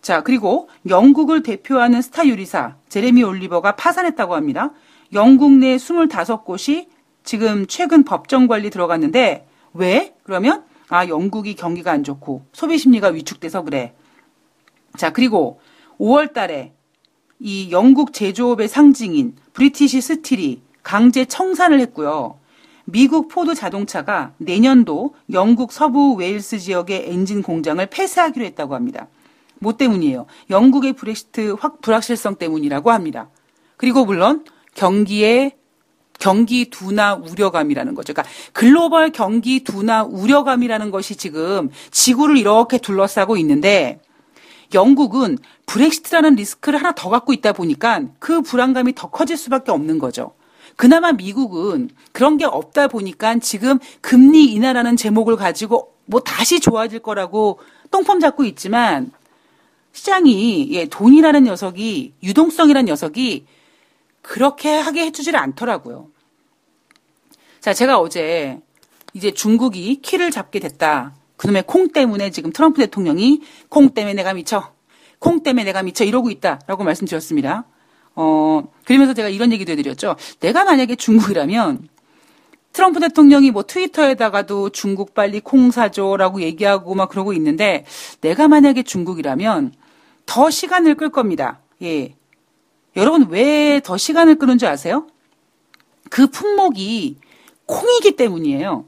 자, 0.00 0.22
그리고 0.22 0.68
영국을 0.88 1.42
대표하는 1.42 2.00
스타 2.00 2.26
유리사 2.26 2.76
제레미 2.88 3.24
올리버가 3.24 3.74
파산했다고 3.74 4.36
합니다. 4.36 4.70
영국 5.12 5.52
내 5.52 5.76
25곳이 5.76 6.86
지금 7.24 7.66
최근 7.66 8.04
법정 8.04 8.46
관리 8.46 8.70
들어갔는데 8.70 9.46
왜? 9.74 10.14
그러면 10.22 10.64
아, 10.88 11.06
영국이 11.06 11.54
경기가 11.54 11.92
안 11.92 12.04
좋고 12.04 12.44
소비 12.52 12.78
심리가 12.78 13.08
위축돼서 13.08 13.62
그래. 13.62 13.94
자, 14.96 15.10
그리고 15.10 15.60
5월 15.98 16.32
달에 16.32 16.72
이 17.38 17.70
영국 17.70 18.12
제조업의 18.12 18.68
상징인 18.68 19.36
브리티시 19.52 20.00
스틸이 20.00 20.62
강제 20.82 21.24
청산을 21.24 21.80
했고요. 21.80 22.38
미국 22.84 23.28
포드 23.28 23.54
자동차가 23.54 24.32
내년도 24.38 25.14
영국 25.30 25.72
서부 25.72 26.14
웨일스 26.14 26.58
지역의 26.58 27.10
엔진 27.10 27.42
공장을 27.42 27.84
폐쇄하기로 27.84 28.44
했다고 28.46 28.74
합니다. 28.74 29.08
뭐 29.58 29.76
때문이에요? 29.76 30.26
영국의 30.48 30.94
브렉시트 30.94 31.56
확 31.60 31.82
불확실성 31.82 32.36
때문이라고 32.36 32.90
합니다. 32.90 33.28
그리고 33.76 34.06
물론 34.06 34.44
경기의 34.78 35.56
경기 36.20 36.70
둔화 36.70 37.14
우려감이라는 37.14 37.94
거죠. 37.94 38.12
그러니까 38.12 38.32
글로벌 38.52 39.10
경기 39.10 39.64
둔화 39.64 40.04
우려감이라는 40.04 40.92
것이 40.92 41.16
지금 41.16 41.70
지구를 41.90 42.36
이렇게 42.36 42.78
둘러싸고 42.78 43.36
있는데 43.38 44.00
영국은 44.74 45.38
브렉시트라는 45.66 46.36
리스크를 46.36 46.78
하나 46.78 46.92
더 46.92 47.08
갖고 47.08 47.32
있다 47.32 47.52
보니까 47.52 48.02
그 48.20 48.40
불안감이 48.40 48.94
더 48.94 49.10
커질 49.10 49.36
수밖에 49.36 49.72
없는 49.72 49.98
거죠. 49.98 50.32
그나마 50.76 51.10
미국은 51.10 51.90
그런 52.12 52.36
게 52.36 52.44
없다 52.44 52.86
보니까 52.86 53.38
지금 53.40 53.80
금리 54.00 54.44
인하라는 54.52 54.96
제목을 54.96 55.34
가지고 55.36 55.94
뭐 56.06 56.20
다시 56.20 56.60
좋아질 56.60 57.00
거라고 57.00 57.58
똥폼 57.90 58.20
잡고 58.20 58.44
있지만 58.44 59.10
시장이 59.92 60.68
예, 60.72 60.86
돈이라는 60.86 61.44
녀석이 61.44 62.14
유동성이라는 62.22 62.86
녀석이 62.86 63.46
그렇게 64.28 64.76
하게 64.76 65.06
해주지를 65.06 65.40
않더라고요. 65.40 66.10
자, 67.60 67.72
제가 67.72 67.98
어제 67.98 68.60
이제 69.14 69.30
중국이 69.30 70.02
키를 70.02 70.30
잡게 70.30 70.60
됐다. 70.60 71.14
그놈의 71.38 71.64
콩 71.66 71.88
때문에 71.88 72.30
지금 72.30 72.52
트럼프 72.52 72.78
대통령이 72.82 73.40
콩 73.70 73.88
때문에 73.88 74.12
내가 74.12 74.34
미쳐. 74.34 74.74
콩 75.18 75.42
때문에 75.42 75.64
내가 75.64 75.82
미쳐 75.82 76.04
이러고 76.04 76.30
있다라고 76.30 76.84
말씀드렸습니다. 76.84 77.64
어, 78.16 78.64
그러면서 78.84 79.14
제가 79.14 79.30
이런 79.30 79.50
얘기도 79.50 79.72
해드렸죠. 79.72 80.16
내가 80.40 80.64
만약에 80.64 80.96
중국이라면 80.96 81.88
트럼프 82.74 83.00
대통령이 83.00 83.50
뭐 83.50 83.62
트위터에다가도 83.62 84.70
중국 84.70 85.14
빨리 85.14 85.40
콩 85.40 85.70
사줘라고 85.70 86.42
얘기하고 86.42 86.94
막 86.94 87.08
그러고 87.08 87.32
있는데 87.32 87.86
내가 88.20 88.46
만약에 88.46 88.82
중국이라면 88.82 89.72
더 90.26 90.50
시간을 90.50 90.96
끌 90.96 91.08
겁니다. 91.08 91.60
예. 91.82 92.17
여러분 92.98 93.28
왜 93.30 93.80
더 93.84 93.96
시간을 93.96 94.36
끄는 94.36 94.58
줄 94.58 94.68
아세요? 94.68 95.06
그 96.10 96.26
품목이 96.26 97.16
콩이기 97.66 98.16
때문이에요. 98.16 98.86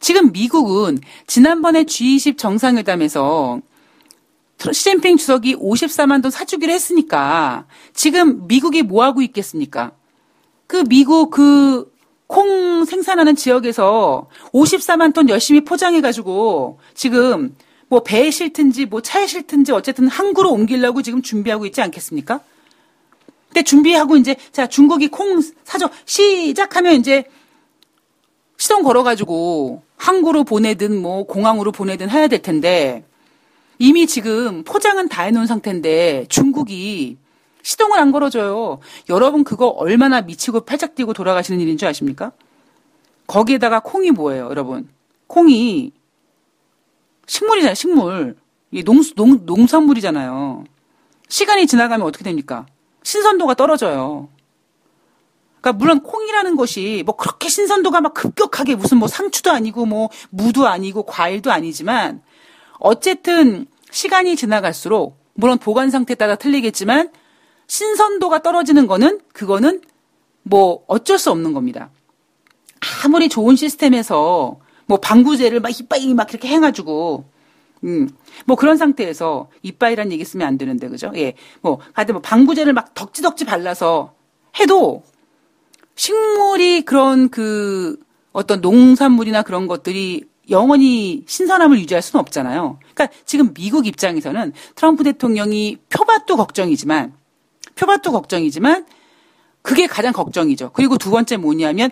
지금 0.00 0.32
미국은 0.32 0.98
지난번에 1.26 1.84
G20 1.84 2.38
정상회담에서 2.38 3.60
시진핑 4.72 5.16
주석이 5.16 5.56
54만 5.56 6.22
톤 6.22 6.30
사주기로 6.30 6.72
했으니까 6.72 7.66
지금 7.92 8.46
미국이 8.46 8.82
뭐 8.82 9.04
하고 9.04 9.22
있겠습니까? 9.22 9.92
그 10.66 10.84
미국 10.84 11.30
그 11.30 11.90
콩 12.30 12.84
생산하는 12.84 13.34
지역에서 13.34 14.28
54만 14.54 15.12
톤 15.12 15.28
열심히 15.28 15.62
포장해가지고 15.64 16.78
지금 16.94 17.56
뭐 17.88 18.04
배에 18.04 18.30
실든지 18.30 18.86
뭐 18.86 19.02
차에 19.02 19.26
실든지 19.26 19.72
어쨌든 19.72 20.06
항구로 20.06 20.52
옮기려고 20.52 21.02
지금 21.02 21.22
준비하고 21.22 21.66
있지 21.66 21.82
않겠습니까? 21.82 22.38
근데 23.50 23.62
준비하고 23.62 24.16
이제 24.16 24.36
자 24.52 24.68
중국이 24.68 25.08
콩 25.08 25.40
사줘 25.64 25.90
시작하면 26.04 26.94
이제 26.94 27.24
시동 28.56 28.82
걸어가지고 28.82 29.82
항구로 29.96 30.44
보내든 30.44 31.00
뭐 31.00 31.24
공항으로 31.24 31.72
보내든 31.72 32.08
해야 32.10 32.28
될 32.28 32.42
텐데 32.42 33.04
이미 33.78 34.06
지금 34.06 34.62
포장은 34.62 35.08
다 35.08 35.24
해놓은 35.24 35.46
상태인데 35.46 36.26
중국이 36.28 37.18
시동을 37.62 37.98
안 37.98 38.12
걸어줘요. 38.12 38.78
여러분 39.08 39.42
그거 39.42 39.66
얼마나 39.66 40.20
미치고 40.20 40.60
팔짝 40.60 40.94
뛰고 40.94 41.12
돌아가시는 41.12 41.60
일인 41.60 41.76
줄 41.76 41.88
아십니까? 41.88 42.32
거기에다가 43.26 43.80
콩이 43.80 44.12
뭐예요, 44.12 44.46
여러분? 44.46 44.88
콩이 45.26 45.92
식물이잖아요, 47.26 47.74
식물. 47.74 48.36
농, 48.84 49.02
농, 49.16 49.40
농산물이잖아요. 49.44 50.64
시간이 51.28 51.66
지나가면 51.66 52.06
어떻게 52.06 52.24
됩니까? 52.24 52.66
신선도가 53.02 53.54
떨어져요. 53.54 54.28
그러니까 55.60 55.72
물론 55.78 56.00
콩이라는 56.02 56.56
것이 56.56 57.02
뭐 57.04 57.16
그렇게 57.16 57.48
신선도가 57.48 58.00
막 58.00 58.14
급격하게 58.14 58.76
무슨 58.76 58.98
뭐 58.98 59.08
상추도 59.08 59.50
아니고 59.50 59.86
뭐 59.86 60.08
무도 60.30 60.66
아니고 60.66 61.04
과일도 61.04 61.52
아니지만 61.52 62.22
어쨌든 62.78 63.66
시간이 63.90 64.36
지나갈수록 64.36 65.18
물론 65.34 65.58
보관 65.58 65.90
상태에 65.90 66.16
따라 66.16 66.36
틀리겠지만 66.36 67.10
신선도가 67.66 68.42
떨어지는 68.42 68.86
거는 68.86 69.20
그거는 69.32 69.82
뭐 70.42 70.82
어쩔 70.86 71.18
수 71.18 71.30
없는 71.30 71.52
겁니다. 71.52 71.90
아무리 73.04 73.28
좋은 73.28 73.56
시스템에서 73.56 74.58
뭐 74.86 74.98
방부제를 74.98 75.60
막 75.60 75.78
이빠이 75.78 76.14
막 76.14 76.30
이렇게 76.30 76.48
해가지고 76.48 77.24
음, 77.84 78.10
뭐 78.46 78.56
그런 78.56 78.76
상태에서 78.76 79.48
이빠이란 79.62 80.12
얘기 80.12 80.24
쓰면 80.24 80.46
안 80.46 80.58
되는데 80.58 80.88
그죠? 80.88 81.10
예, 81.16 81.34
뭐 81.62 81.78
하여튼 81.92 82.14
뭐 82.14 82.22
방부제를 82.22 82.72
막 82.72 82.94
덕지덕지 82.94 83.44
발라서 83.44 84.14
해도 84.58 85.02
식물이 85.94 86.82
그런 86.82 87.30
그 87.30 87.98
어떤 88.32 88.60
농산물이나 88.60 89.42
그런 89.42 89.66
것들이 89.66 90.24
영원히 90.50 91.24
신선함을 91.26 91.78
유지할 91.78 92.02
수는 92.02 92.20
없잖아요. 92.20 92.78
그러니까 92.94 93.08
지금 93.24 93.54
미국 93.54 93.86
입장에서는 93.86 94.52
트럼프 94.74 95.04
대통령이 95.04 95.78
표밭도 95.88 96.36
걱정이지만 96.36 97.14
표밭도 97.76 98.12
걱정이지만 98.12 98.86
그게 99.62 99.86
가장 99.86 100.12
걱정이죠. 100.12 100.70
그리고 100.72 100.98
두 100.98 101.10
번째 101.10 101.36
뭐냐면 101.36 101.90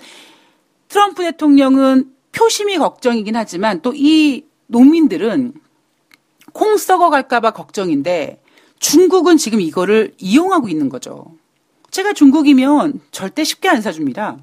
트럼프 0.89 1.23
대통령은 1.23 2.13
표심이 2.33 2.79
걱정이긴 2.79 3.37
하지만 3.37 3.81
또 3.81 3.93
이 3.95 4.49
농민들은 4.69 5.55
콩 6.53 6.77
썩어갈까봐 6.77 7.53
걱정인데 7.53 8.43
중국은 8.79 9.37
지금 9.37 9.61
이거를 9.61 10.15
이용하고 10.19 10.69
있는 10.69 10.89
거죠. 10.89 11.27
제가 11.91 12.13
중국이면 12.13 13.01
절대 13.11 13.45
쉽게 13.45 13.69
안 13.69 13.81
사줍니다. 13.81 14.39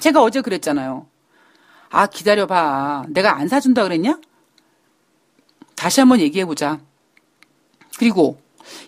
제가 0.00 0.22
어제 0.22 0.40
그랬잖아요. 0.40 1.06
아, 1.90 2.06
기다려봐. 2.06 3.06
내가 3.08 3.36
안 3.36 3.48
사준다 3.48 3.82
그랬냐? 3.82 4.20
다시 5.74 6.00
한번 6.00 6.20
얘기해보자. 6.20 6.80
그리고, 7.98 8.40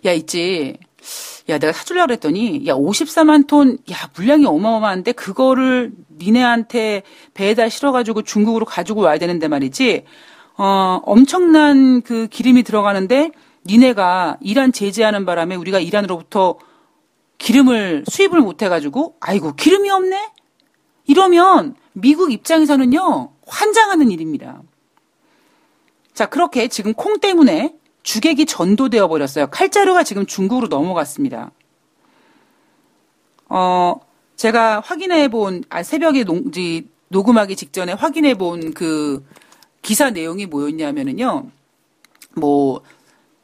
야, 0.04 0.12
있지. 0.12 0.78
야, 1.48 1.58
내가 1.58 1.72
사주려고 1.72 2.08
그랬더니, 2.08 2.66
야, 2.66 2.74
54만 2.74 3.46
톤, 3.46 3.78
야, 3.90 4.10
물량이 4.14 4.46
어마어마한데, 4.46 5.12
그거를 5.12 5.92
니네한테 6.18 7.02
배에다 7.34 7.68
실어가지고 7.68 8.22
중국으로 8.22 8.66
가지고 8.66 9.02
와야 9.02 9.18
되는데 9.18 9.48
말이지, 9.48 10.04
어, 10.58 11.00
엄청난 11.04 12.02
그 12.02 12.26
기름이 12.26 12.64
들어가는데, 12.64 13.30
니네가 13.66 14.38
이란 14.40 14.72
제재하는 14.72 15.24
바람에 15.24 15.54
우리가 15.54 15.78
이란으로부터 15.78 16.58
기름을 17.38 18.04
수입을 18.08 18.40
못 18.40 18.60
해가지고, 18.60 19.16
아이고, 19.20 19.54
기름이 19.54 19.88
없네? 19.88 20.32
이러면 21.06 21.76
미국 21.92 22.32
입장에서는요, 22.32 23.30
환장하는 23.46 24.10
일입니다. 24.10 24.60
자, 26.12 26.26
그렇게 26.26 26.66
지금 26.66 26.92
콩 26.92 27.20
때문에 27.20 27.76
주객이 28.02 28.46
전도되어 28.46 29.06
버렸어요. 29.06 29.46
칼자루가 29.46 30.02
지금 30.02 30.26
중국으로 30.26 30.66
넘어갔습니다. 30.66 31.52
어, 33.48 33.94
제가 34.34 34.80
확인해 34.80 35.28
본, 35.28 35.62
아, 35.68 35.84
새벽에 35.84 36.24
농, 36.24 36.50
지, 36.50 36.88
녹음하기 37.08 37.54
직전에 37.54 37.92
확인해 37.92 38.34
본그 38.34 39.24
기사 39.82 40.10
내용이 40.10 40.46
뭐였냐면은요, 40.46 41.50
뭐, 42.34 42.82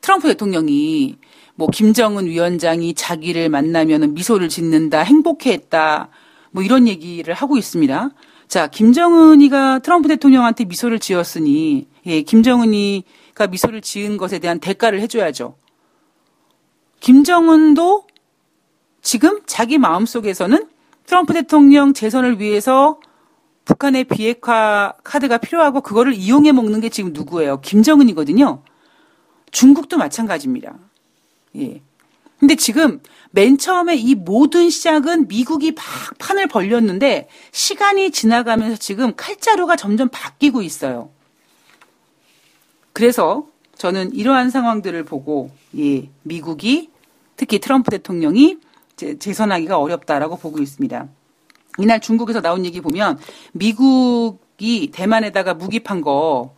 트럼프 0.00 0.28
대통령이 0.28 1.16
뭐 1.54 1.68
김정은 1.68 2.26
위원장이 2.26 2.94
자기를 2.94 3.48
만나면 3.48 4.14
미소를 4.14 4.48
짓는다, 4.48 5.00
행복해 5.00 5.52
했다, 5.52 6.08
뭐 6.50 6.62
이런 6.62 6.88
얘기를 6.88 7.32
하고 7.34 7.56
있습니다. 7.56 8.10
자, 8.48 8.66
김정은이가 8.66 9.80
트럼프 9.80 10.08
대통령한테 10.08 10.64
미소를 10.64 10.98
지었으니, 10.98 11.86
예, 12.06 12.22
김정은이가 12.22 13.46
미소를 13.50 13.80
지은 13.80 14.16
것에 14.16 14.38
대한 14.38 14.60
대가를 14.60 15.00
해줘야죠. 15.00 15.56
김정은도 17.00 18.06
지금 19.02 19.40
자기 19.46 19.78
마음속에서는 19.78 20.68
트럼프 21.06 21.34
대통령 21.34 21.92
재선을 21.92 22.40
위해서 22.40 22.98
북한의 23.64 24.04
비핵화 24.04 24.92
카드가 25.02 25.38
필요하고 25.38 25.80
그거를 25.80 26.14
이용해 26.14 26.52
먹는 26.52 26.80
게 26.80 26.88
지금 26.88 27.12
누구예요? 27.12 27.60
김정은이거든요. 27.60 28.62
중국도 29.50 29.96
마찬가지입니다. 29.96 30.74
예. 31.56 31.80
근데 32.38 32.56
지금 32.56 33.00
맨 33.30 33.56
처음에 33.56 33.96
이 33.96 34.14
모든 34.14 34.68
시작은 34.68 35.28
미국이 35.28 35.72
막 35.72 35.84
판을 36.18 36.46
벌렸는데 36.46 37.28
시간이 37.52 38.10
지나가면서 38.10 38.76
지금 38.76 39.14
칼자루가 39.16 39.76
점점 39.76 40.08
바뀌고 40.10 40.60
있어요. 40.62 41.10
그래서 42.92 43.46
저는 43.76 44.14
이러한 44.14 44.50
상황들을 44.50 45.04
보고 45.04 45.50
예, 45.78 46.08
미국이 46.22 46.90
특히 47.36 47.58
트럼프 47.58 47.90
대통령이 47.90 48.58
재선하기가 48.96 49.78
어렵다라고 49.78 50.36
보고 50.36 50.60
있습니다. 50.60 51.08
이날 51.78 52.00
중국에서 52.00 52.40
나온 52.40 52.64
얘기 52.64 52.80
보면 52.80 53.18
미국이 53.52 54.90
대만에다가 54.92 55.54
무기 55.54 55.80
판 55.80 56.00
거 56.00 56.54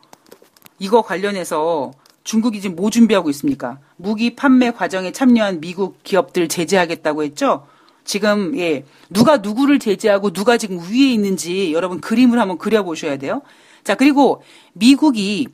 이거 0.79 1.03
관련해서 1.03 1.93
중국이 2.25 2.61
지금 2.61 2.77
뭐 2.77 2.91
준비하고 2.91 3.31
있습니까? 3.31 3.79
무기 3.97 4.35
판매 4.35 4.71
과정에 4.71 5.13
참여한 5.13 5.61
미국 5.61 6.03
기업들 6.03 6.49
제재하겠다고 6.49 7.23
했죠? 7.23 7.67
지금, 8.05 8.57
예, 8.59 8.85
누가 9.11 9.39
누구를 9.39 9.79
제재하고 9.79 10.31
누가 10.33 10.59
지금 10.59 10.79
위에 10.79 11.13
있는지 11.13 11.73
여러분 11.73 12.01
그림을 12.01 12.39
한번 12.39 12.59
그려보셔야 12.59 13.17
돼요. 13.17 13.43
자, 13.85 13.95
그리고 13.95 14.43
미국이 14.75 15.49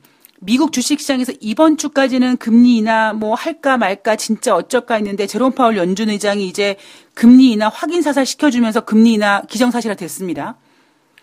미국 0.45 0.73
주식시장에서 0.73 1.33
이번 1.39 1.77
주까지는 1.77 2.37
금리 2.37 2.77
인하 2.77 3.13
뭐 3.13 3.33
할까 3.33 3.77
말까 3.77 4.17
진짜 4.17 4.55
어쩔까 4.55 4.95
했는데 4.95 5.25
제롬 5.25 5.53
파월 5.53 5.77
연준 5.77 6.09
의장이 6.09 6.47
이제 6.47 6.75
금리 7.13 7.51
인하 7.51 7.69
확인 7.69 8.01
사살 8.01 8.25
시켜주면서 8.25 8.81
금리 8.81 9.13
인하 9.13 9.41
기정사실화 9.43 9.95
됐습니다. 9.95 10.57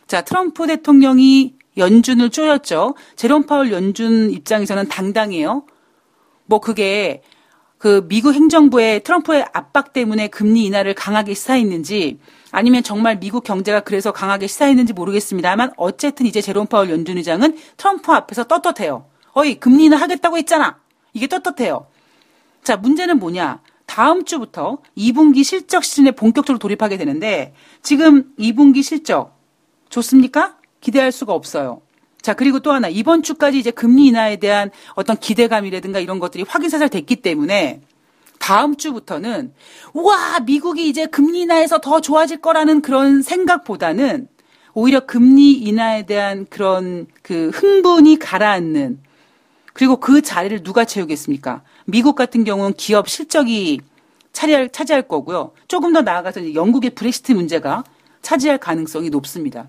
자, 0.06 0.22
트럼프 0.22 0.66
대통령이 0.66 1.54
연준을 1.76 2.30
쪼였죠. 2.30 2.94
제롬 3.16 3.44
파월 3.44 3.72
연준 3.72 4.30
입장에서는 4.30 4.88
당당해요. 4.88 5.64
뭐 6.46 6.61
그게 6.61 7.22
그 7.80 8.06
미국 8.08 8.34
행정부의 8.34 9.02
트럼프의 9.04 9.46
압박 9.54 9.94
때문에 9.94 10.28
금리 10.28 10.66
인하를 10.66 10.92
강하게 10.92 11.32
시사했는지 11.32 12.18
아니면 12.52 12.82
정말 12.82 13.18
미국 13.18 13.42
경제가 13.42 13.80
그래서 13.80 14.12
강하게 14.12 14.48
시사했는지 14.48 14.92
모르겠습니다만 14.92 15.72
어쨌든 15.78 16.26
이제 16.26 16.42
제롬 16.42 16.66
파월 16.66 16.90
연준 16.90 17.16
의장은 17.16 17.56
트럼프 17.78 18.12
앞에서 18.12 18.44
떳떳해요. 18.44 19.06
어이 19.32 19.54
금리 19.54 19.84
인하 19.84 19.98
하겠다고 19.98 20.36
했잖아. 20.36 20.78
이게 21.14 21.26
떳떳해요. 21.26 21.86
자 22.62 22.76
문제는 22.76 23.18
뭐냐? 23.18 23.62
다음 23.86 24.26
주부터 24.26 24.82
2분기 24.98 25.42
실적 25.42 25.82
시즌에 25.82 26.10
본격적으로 26.10 26.58
돌입하게 26.58 26.98
되는데 26.98 27.54
지금 27.82 28.34
2분기 28.38 28.82
실적 28.82 29.38
좋습니까? 29.88 30.58
기대할 30.82 31.12
수가 31.12 31.32
없어요. 31.32 31.80
자, 32.22 32.35
그리고 32.35 32.61
또 32.61 32.72
하나, 32.72 32.88
이번 32.88 33.22
주까지 33.22 33.59
이제 33.59 33.70
금리 33.70 34.06
인하에 34.06 34.37
대한 34.37 34.70
어떤 34.94 35.16
기대감이라든가 35.16 36.00
이런 36.00 36.18
것들이 36.18 36.44
확인사살 36.46 36.88
됐기 36.88 37.16
때문에 37.16 37.80
다음 38.38 38.76
주부터는, 38.76 39.52
우와, 39.94 40.40
미국이 40.40 40.88
이제 40.88 41.06
금리 41.06 41.40
인하에서 41.40 41.80
더 41.80 42.00
좋아질 42.00 42.40
거라는 42.40 42.83
그런 42.83 43.22
생각보다는 43.22 44.28
오히려 44.72 45.00
금리 45.00 45.52
인하에 45.52 46.06
대한 46.06 46.46
그런 46.48 47.06
그 47.22 47.50
흥분이 47.52 48.18
가라앉는 48.18 49.00
그리고 49.72 49.98
그 49.98 50.22
자리를 50.22 50.62
누가 50.62 50.85
채우겠습니까? 50.85 51.62
미국 51.87 52.14
같은 52.14 52.44
경우는 52.44 52.74
기업 52.74 53.09
실적이 53.09 53.80
차지할, 54.33 54.70
차지할 54.70 55.02
거고요. 55.09 55.52
조금 55.68 55.92
더 55.92 56.02
나아가서 56.02 56.54
영국의 56.54 56.90
브렉시트 56.90 57.33
문제가 57.33 57.85
차지할 58.22 58.59
가능성이 58.59 59.11
높습니다. 59.11 59.68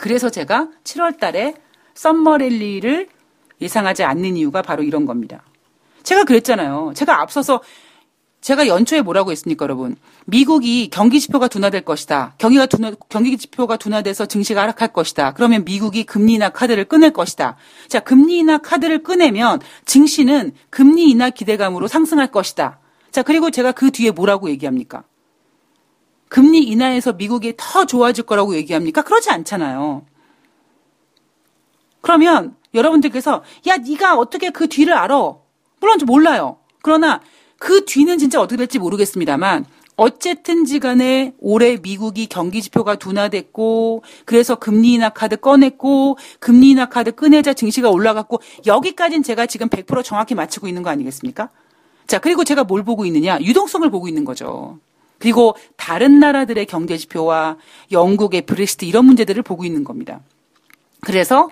그래서 0.00 0.30
제가 0.30 0.68
7월 0.84 1.18
달에 1.18 1.54
썸머랠리를 1.94 3.08
예상하지 3.60 4.02
않는 4.04 4.36
이유가 4.36 4.62
바로 4.62 4.82
이런 4.82 5.04
겁니다. 5.04 5.42
제가 6.02 6.24
그랬잖아요. 6.24 6.92
제가 6.94 7.20
앞서서 7.20 7.60
제가 8.40 8.66
연초에 8.66 9.02
뭐라고 9.02 9.30
했습니까, 9.32 9.64
여러분? 9.64 9.96
미국이 10.24 10.88
경기 10.88 11.20
지표가 11.20 11.48
둔화될 11.48 11.82
것이다. 11.82 12.34
경기가 12.38 12.64
둔화, 12.64 12.92
경기 13.10 13.36
지표가 13.36 13.76
둔화돼서 13.76 14.24
증시가 14.24 14.62
하락할 14.62 14.94
것이다. 14.94 15.34
그러면 15.34 15.64
미국이 15.64 16.04
금리 16.04 16.34
인하 16.34 16.48
카드를 16.48 16.86
끊을 16.86 17.12
것이다. 17.12 17.56
자, 17.88 18.00
금리 18.00 18.38
인하 18.38 18.56
카드를 18.56 19.02
꺼내면 19.02 19.60
증시는 19.84 20.52
금리 20.70 21.10
인하 21.10 21.28
기대감으로 21.28 21.86
상승할 21.86 22.30
것이다. 22.30 22.78
자, 23.10 23.22
그리고 23.22 23.50
제가 23.50 23.72
그 23.72 23.90
뒤에 23.90 24.10
뭐라고 24.10 24.48
얘기합니까? 24.48 25.04
금리 26.30 26.62
인하에서 26.62 27.12
미국이 27.12 27.54
더 27.56 27.84
좋아질 27.84 28.24
거라고 28.24 28.54
얘기합니까? 28.54 29.02
그러지 29.02 29.30
않잖아요. 29.30 30.06
그러면 32.00 32.56
여러분들께서 32.72 33.42
야 33.66 33.76
네가 33.76 34.16
어떻게 34.16 34.50
그 34.50 34.68
뒤를 34.68 34.94
알아? 34.94 35.34
물론 35.80 35.98
몰라요. 36.06 36.58
그러나 36.82 37.20
그 37.58 37.84
뒤는 37.84 38.18
진짜 38.18 38.40
어떻게 38.40 38.58
될지 38.58 38.78
모르겠습니다만 38.78 39.66
어쨌든지 39.96 40.78
간에 40.78 41.34
올해 41.40 41.76
미국이 41.76 42.28
경기 42.28 42.62
지표가 42.62 42.94
둔화됐고 42.94 44.04
그래서 44.24 44.54
금리 44.54 44.92
인하 44.94 45.08
카드 45.08 45.36
꺼냈고 45.36 46.16
금리 46.38 46.70
인하 46.70 46.86
카드 46.86 47.12
꺼내자 47.12 47.54
증시가 47.54 47.90
올라갔고 47.90 48.40
여기까지는 48.66 49.24
제가 49.24 49.46
지금 49.46 49.68
100% 49.68 50.04
정확히 50.04 50.36
맞추고 50.36 50.68
있는 50.68 50.84
거 50.84 50.90
아니겠습니까? 50.90 51.50
자, 52.06 52.20
그리고 52.20 52.44
제가 52.44 52.64
뭘 52.64 52.84
보고 52.84 53.04
있느냐? 53.04 53.38
유동성을 53.40 53.90
보고 53.90 54.08
있는 54.08 54.24
거죠. 54.24 54.78
그리고 55.20 55.54
다른 55.76 56.18
나라들의 56.18 56.66
경제 56.66 56.96
지표와 56.96 57.56
영국의 57.92 58.42
브렉시트 58.42 58.84
이런 58.86 59.04
문제들을 59.04 59.42
보고 59.42 59.64
있는 59.64 59.84
겁니다. 59.84 60.20
그래서 61.02 61.48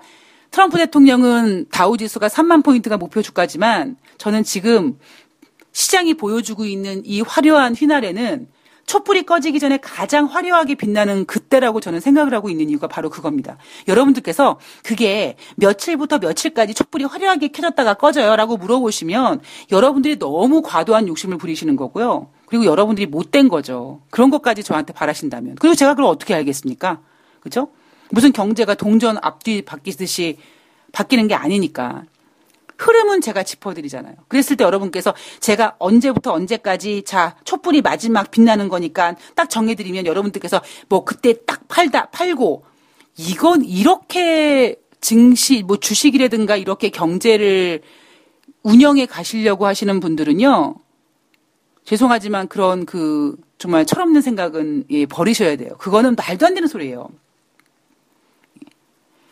트럼프 0.51 0.77
대통령은 0.77 1.67
다우 1.71 1.95
지수가 1.95 2.27
3만 2.27 2.65
포인트가 2.65 2.97
목표 2.97 3.21
주가지만 3.21 3.95
저는 4.17 4.43
지금 4.43 4.97
시장이 5.71 6.15
보여주고 6.15 6.65
있는 6.65 7.03
이 7.05 7.21
화려한 7.21 7.75
휘날에는 7.75 8.47
촛불이 8.87 9.21
꺼지기 9.21 9.59
전에 9.59 9.77
가장 9.77 10.25
화려하게 10.25 10.73
빛나는 10.73 11.25
그때라고 11.25 11.79
저는 11.79 11.99
생각을 11.99 12.33
하고 12.33 12.49
있는 12.49 12.71
이유가 12.71 12.87
바로 12.87 13.11
그겁니다. 13.11 13.57
여러분들께서 13.87 14.59
그게 14.83 15.35
며칠부터 15.57 16.17
며칠까지 16.17 16.73
촛불이 16.73 17.03
화려하게 17.03 17.49
켜졌다가 17.49 17.93
꺼져요 17.93 18.35
라고 18.35 18.57
물어보시면 18.57 19.41
여러분들이 19.71 20.17
너무 20.17 20.63
과도한 20.63 21.07
욕심을 21.07 21.37
부리시는 21.37 21.75
거고요. 21.75 22.31
그리고 22.49 22.65
여러분들이 22.65 23.05
못된 23.05 23.47
거죠. 23.47 24.01
그런 24.09 24.31
것까지 24.31 24.63
저한테 24.63 24.91
바라신다면. 24.91 25.55
그리고 25.59 25.75
제가 25.75 25.93
그걸 25.93 26.05
어떻게 26.09 26.33
알겠습니까? 26.33 26.99
그죠? 27.41 27.69
무슨 28.09 28.33
경제가 28.33 28.73
동전 28.73 29.17
앞뒤 29.21 29.61
바뀌듯이 29.61 30.37
바뀌는 30.91 31.27
게 31.27 31.35
아니니까. 31.35 32.05
흐름은 32.77 33.21
제가 33.21 33.43
짚어드리잖아요. 33.43 34.15
그랬을 34.29 34.55
때 34.57 34.63
여러분께서 34.63 35.13
제가 35.41 35.75
언제부터 35.77 36.33
언제까지 36.33 37.03
자 37.03 37.35
촛불이 37.43 37.81
마지막 37.81 38.31
빛나는 38.31 38.67
거니까 38.67 39.15
딱 39.35 39.49
정해드리면 39.49 40.07
여러분들께서 40.07 40.61
뭐 40.87 41.03
그때 41.03 41.35
딱 41.45 41.67
팔다 41.67 42.09
팔고 42.09 42.63
이건 43.17 43.63
이렇게 43.63 44.77
증시 45.01 45.61
뭐 45.61 45.77
주식이라든가 45.77 46.55
이렇게 46.55 46.89
경제를 46.89 47.81
운영해 48.63 49.05
가시려고 49.05 49.67
하시는 49.67 49.99
분들은요 49.99 50.75
죄송하지만 51.85 52.47
그런 52.47 52.85
그 52.85 53.35
정말 53.57 53.85
철없는 53.85 54.21
생각은 54.21 54.85
예, 54.89 55.05
버리셔야 55.05 55.55
돼요. 55.55 55.71
그거는 55.77 56.15
말도 56.15 56.45
안 56.45 56.53
되는 56.53 56.67
소리예요. 56.67 57.09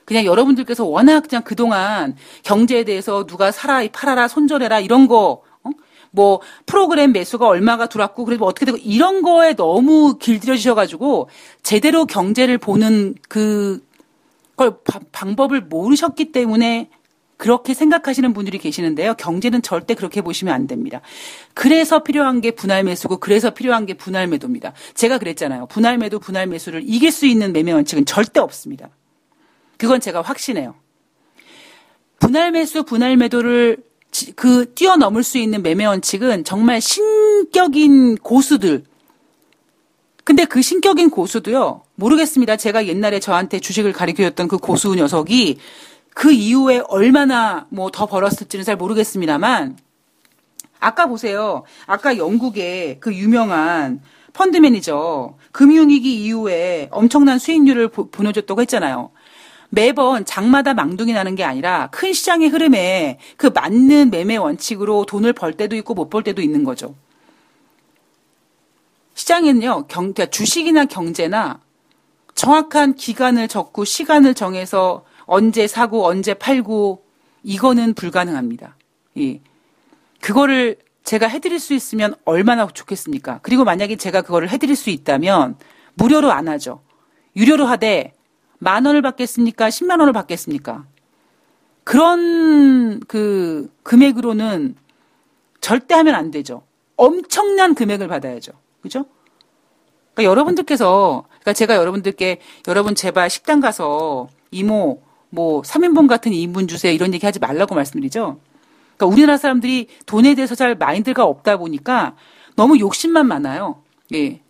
그냥 0.05 0.25
여러분들께서 0.25 0.85
워낙 0.85 1.27
그냥 1.27 1.43
그동안 1.43 2.15
경제에 2.43 2.83
대해서 2.85 3.25
누가 3.25 3.51
사라, 3.51 3.85
팔아라, 3.91 4.27
손절해라 4.27 4.79
이런 4.79 5.07
거, 5.07 5.43
어? 5.63 5.69
뭐 6.11 6.41
프로그램 6.65 7.11
매수가 7.11 7.45
얼마가 7.45 7.87
들어왔고 7.87 8.23
그래도 8.25 8.45
어떻게 8.45 8.65
되고 8.65 8.77
이런 8.77 9.21
거에 9.21 9.53
너무 9.53 10.17
길들여지셔가지고 10.17 11.29
제대로 11.61 12.05
경제를 12.05 12.57
보는 12.57 13.15
그 13.27 13.87
걸 14.57 14.75
방법을 15.11 15.61
모르셨기 15.61 16.31
때문에 16.31 16.89
그렇게 17.37 17.73
생각하시는 17.73 18.33
분들이 18.33 18.57
계시는데요. 18.57 19.13
경제는 19.13 19.61
절대 19.61 19.93
그렇게 19.93 20.21
보시면 20.21 20.53
안 20.53 20.67
됩니다. 20.67 21.01
그래서 21.53 22.03
필요한 22.03 22.41
게 22.41 22.51
분할 22.51 22.83
매수고 22.83 23.17
그래서 23.17 23.51
필요한 23.51 23.85
게 23.85 23.93
분할 23.93 24.27
매도입니다. 24.27 24.73
제가 24.95 25.19
그랬잖아요. 25.19 25.67
분할 25.67 25.97
매도, 25.97 26.19
분할 26.19 26.47
매수를 26.47 26.81
이길 26.85 27.11
수 27.11 27.27
있는 27.27 27.53
매매 27.53 27.71
원칙은 27.71 28.05
절대 28.05 28.39
없습니다. 28.39 28.89
그건 29.77 30.01
제가 30.01 30.21
확신해요. 30.21 30.75
분할 32.19 32.51
매수, 32.51 32.83
분할 32.83 33.15
매도를 33.15 33.77
그 34.35 34.73
뛰어넘을 34.73 35.21
수 35.21 35.37
있는 35.37 35.61
매매 35.61 35.85
원칙은 35.85 36.43
정말 36.43 36.81
신격인 36.81 38.17
고수들. 38.17 38.83
근데 40.23 40.45
그 40.45 40.61
신격인 40.61 41.11
고수도요, 41.11 41.83
모르겠습니다. 41.95 42.57
제가 42.57 42.87
옛날에 42.87 43.19
저한테 43.19 43.59
주식을 43.59 43.93
가리켜줬던 43.93 44.47
그 44.47 44.57
고수 44.57 44.95
녀석이 44.95 45.57
그 46.17 46.31
이후에 46.31 46.81
얼마나 46.87 47.67
뭐 47.69 47.91
더 47.91 48.07
벌었을지는 48.07 48.65
잘 48.65 48.75
모르겠습니다만, 48.75 49.77
아까 50.79 51.05
보세요. 51.05 51.63
아까 51.85 52.17
영국의 52.17 52.99
그 52.99 53.13
유명한 53.13 54.01
펀드 54.33 54.57
매니저, 54.57 55.35
금융위기 55.51 56.25
이후에 56.25 56.89
엄청난 56.91 57.37
수익률을 57.37 57.89
보, 57.89 58.09
보내줬다고 58.09 58.61
했잖아요. 58.61 59.11
매번 59.69 60.25
장마다 60.25 60.73
망둥이 60.73 61.13
나는 61.13 61.35
게 61.35 61.43
아니라 61.43 61.89
큰 61.91 62.13
시장의 62.13 62.49
흐름에 62.49 63.19
그 63.37 63.51
맞는 63.53 64.09
매매 64.09 64.37
원칙으로 64.37 65.05
돈을 65.05 65.33
벌 65.33 65.53
때도 65.53 65.75
있고 65.75 65.93
못 65.93 66.09
벌 66.09 66.23
때도 66.23 66.41
있는 66.41 66.63
거죠. 66.63 66.95
시장에는요, 69.13 69.85
경, 69.87 70.13
그러니까 70.13 70.25
주식이나 70.27 70.85
경제나 70.85 71.59
정확한 72.33 72.95
기간을 72.95 73.47
적고 73.47 73.85
시간을 73.85 74.33
정해서 74.33 75.03
언제 75.27 75.67
사고 75.67 76.05
언제 76.05 76.33
팔고 76.33 77.03
이거는 77.43 77.93
불가능합니다. 77.93 78.75
예. 79.19 79.39
그거를 80.21 80.77
제가 81.03 81.27
해드릴 81.27 81.59
수 81.59 81.73
있으면 81.73 82.15
얼마나 82.25 82.67
좋겠습니까? 82.67 83.39
그리고 83.43 83.63
만약에 83.63 83.95
제가 83.97 84.23
그거를 84.23 84.49
해드릴 84.49 84.75
수 84.75 84.89
있다면 84.89 85.57
무료로 85.93 86.31
안 86.31 86.47
하죠. 86.47 86.81
유료로 87.35 87.65
하되 87.65 88.13
만 88.57 88.85
원을 88.85 89.01
받겠습니까? 89.01 89.69
10만 89.69 89.99
원을 89.99 90.13
받겠습니까? 90.13 90.85
그런 91.83 92.99
그 93.01 93.71
금액으로는 93.83 94.75
절대 95.61 95.95
하면 95.95 96.15
안 96.15 96.31
되죠. 96.31 96.63
엄청난 96.95 97.75
금액을 97.75 98.07
받아야죠. 98.07 98.53
그죠? 98.81 99.05
그러니까 100.13 100.31
여러분들께서, 100.31 101.25
그러니까 101.27 101.53
제가 101.53 101.75
여러분들께 101.75 102.41
여러분 102.67 102.95
제발 102.95 103.29
식당 103.29 103.59
가서 103.59 104.27
이모 104.51 105.01
뭐 105.29 105.61
3인분 105.61 106.07
같은 106.07 106.31
2인분 106.31 106.67
주세요 106.67 106.91
이런 106.91 107.13
얘기 107.13 107.25
하지 107.25 107.39
말라고 107.39 107.75
말씀드리죠. 107.75 108.39
그러니까 108.97 109.13
우리나라 109.13 109.37
사람들이 109.37 109.87
돈에 110.05 110.35
대해서 110.35 110.55
잘 110.55 110.75
마인드가 110.75 111.23
없다 111.23 111.57
보니까 111.57 112.15
너무 112.55 112.79
욕심만 112.79 113.27
많아요. 113.27 113.81
예. 114.13 114.41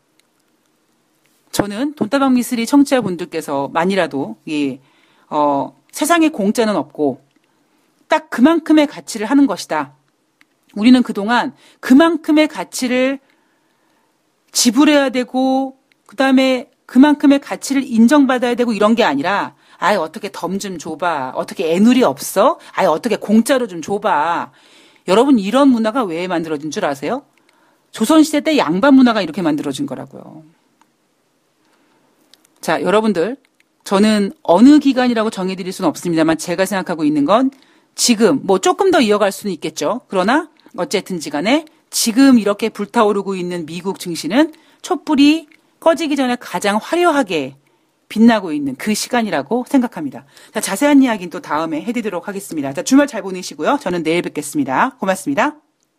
저는 1.52 1.96
돈다방 1.96 2.34
미스리 2.36 2.66
청취자분들께서 2.66 3.70
만이라도 3.74 4.38
예, 4.48 4.80
어, 5.30 5.76
세상에 5.92 6.30
공짜는 6.30 6.76
없고 6.76 7.22
딱 8.08 8.30
그만큼의 8.30 8.88
가치를 8.88 9.28
하는 9.28 9.48
것이다. 9.48 9.94
우리는 10.76 11.02
그동안 11.02 11.54
그만큼의 11.80 12.48
가치를 12.48 13.20
지불해야 14.52 15.10
되고 15.10 15.78
그다음에 16.06 16.70
그만큼의 16.86 17.40
가치를 17.40 17.84
인정받아야 17.84 18.56
되고 18.56 18.72
이런 18.72 18.96
게 18.96 19.04
아니라 19.04 19.56
아예 19.78 19.98
어떻게 19.98 20.30
덤 20.32 20.60
좀 20.60 20.78
줘봐. 20.78 21.34
어떻게 21.36 21.74
애누리 21.74 22.04
없어? 22.04 22.60
아예 22.74 22.88
어떻게 22.88 23.16
공짜로 23.16 23.68
좀 23.68 23.82
줘봐. 23.82 24.52
여러분 25.08 25.40
이런 25.40 25.70
문화가 25.70 26.04
왜 26.04 26.28
만들어진 26.28 26.72
줄 26.72 26.86
아세요? 26.86 27.24
조선시대 27.92 28.42
때 28.42 28.58
양반 28.58 28.96
문화가 28.96 29.22
이렇게 29.22 29.42
만들어진 29.42 29.86
거라고요. 29.86 30.44
자, 32.62 32.82
여러분들. 32.82 33.38
저는 33.84 34.34
어느 34.44 34.80
기간이라고 34.80 35.30
정해드릴 35.30 35.72
수는 35.72 35.88
없습니다만 35.90 36.38
제가 36.38 36.66
생각하고 36.66 37.06
있는 37.06 37.24
건 37.24 37.52
지금 37.96 38.42
뭐 38.44 38.60
조금 38.60 38.92
더 38.92 39.00
이어갈 39.00 39.32
수는 39.32 39.54
있겠죠. 39.54 40.02
그러나 40.10 40.50
어쨌든지 40.76 41.30
간에 41.30 41.66
지금 41.90 42.38
이렇게 42.38 42.68
불타오르고 42.68 43.36
있는 43.36 43.66
미국 43.66 44.00
증시는 44.00 44.54
촛불이 44.82 45.48
꺼지기 45.80 46.18
전에 46.18 46.36
가장 46.38 46.78
화려하게 46.82 47.56
빛나고 48.10 48.52
있는 48.52 48.76
그 48.76 48.94
시간이라고 48.94 49.66
생각합니다. 49.68 50.26
자, 50.54 50.62
자세한 50.62 51.04
이야기는 51.04 51.30
또 51.30 51.42
다음에 51.42 51.82
해드리도록 51.82 52.28
하겠습니다. 52.28 52.74
자, 52.74 52.84
주말 52.84 53.08
잘 53.08 53.22
보내시고요. 53.22 53.78
저는 53.82 54.04
내일 54.04 54.22
뵙겠습니다. 54.22 54.96
고맙습니다. 55.00 55.67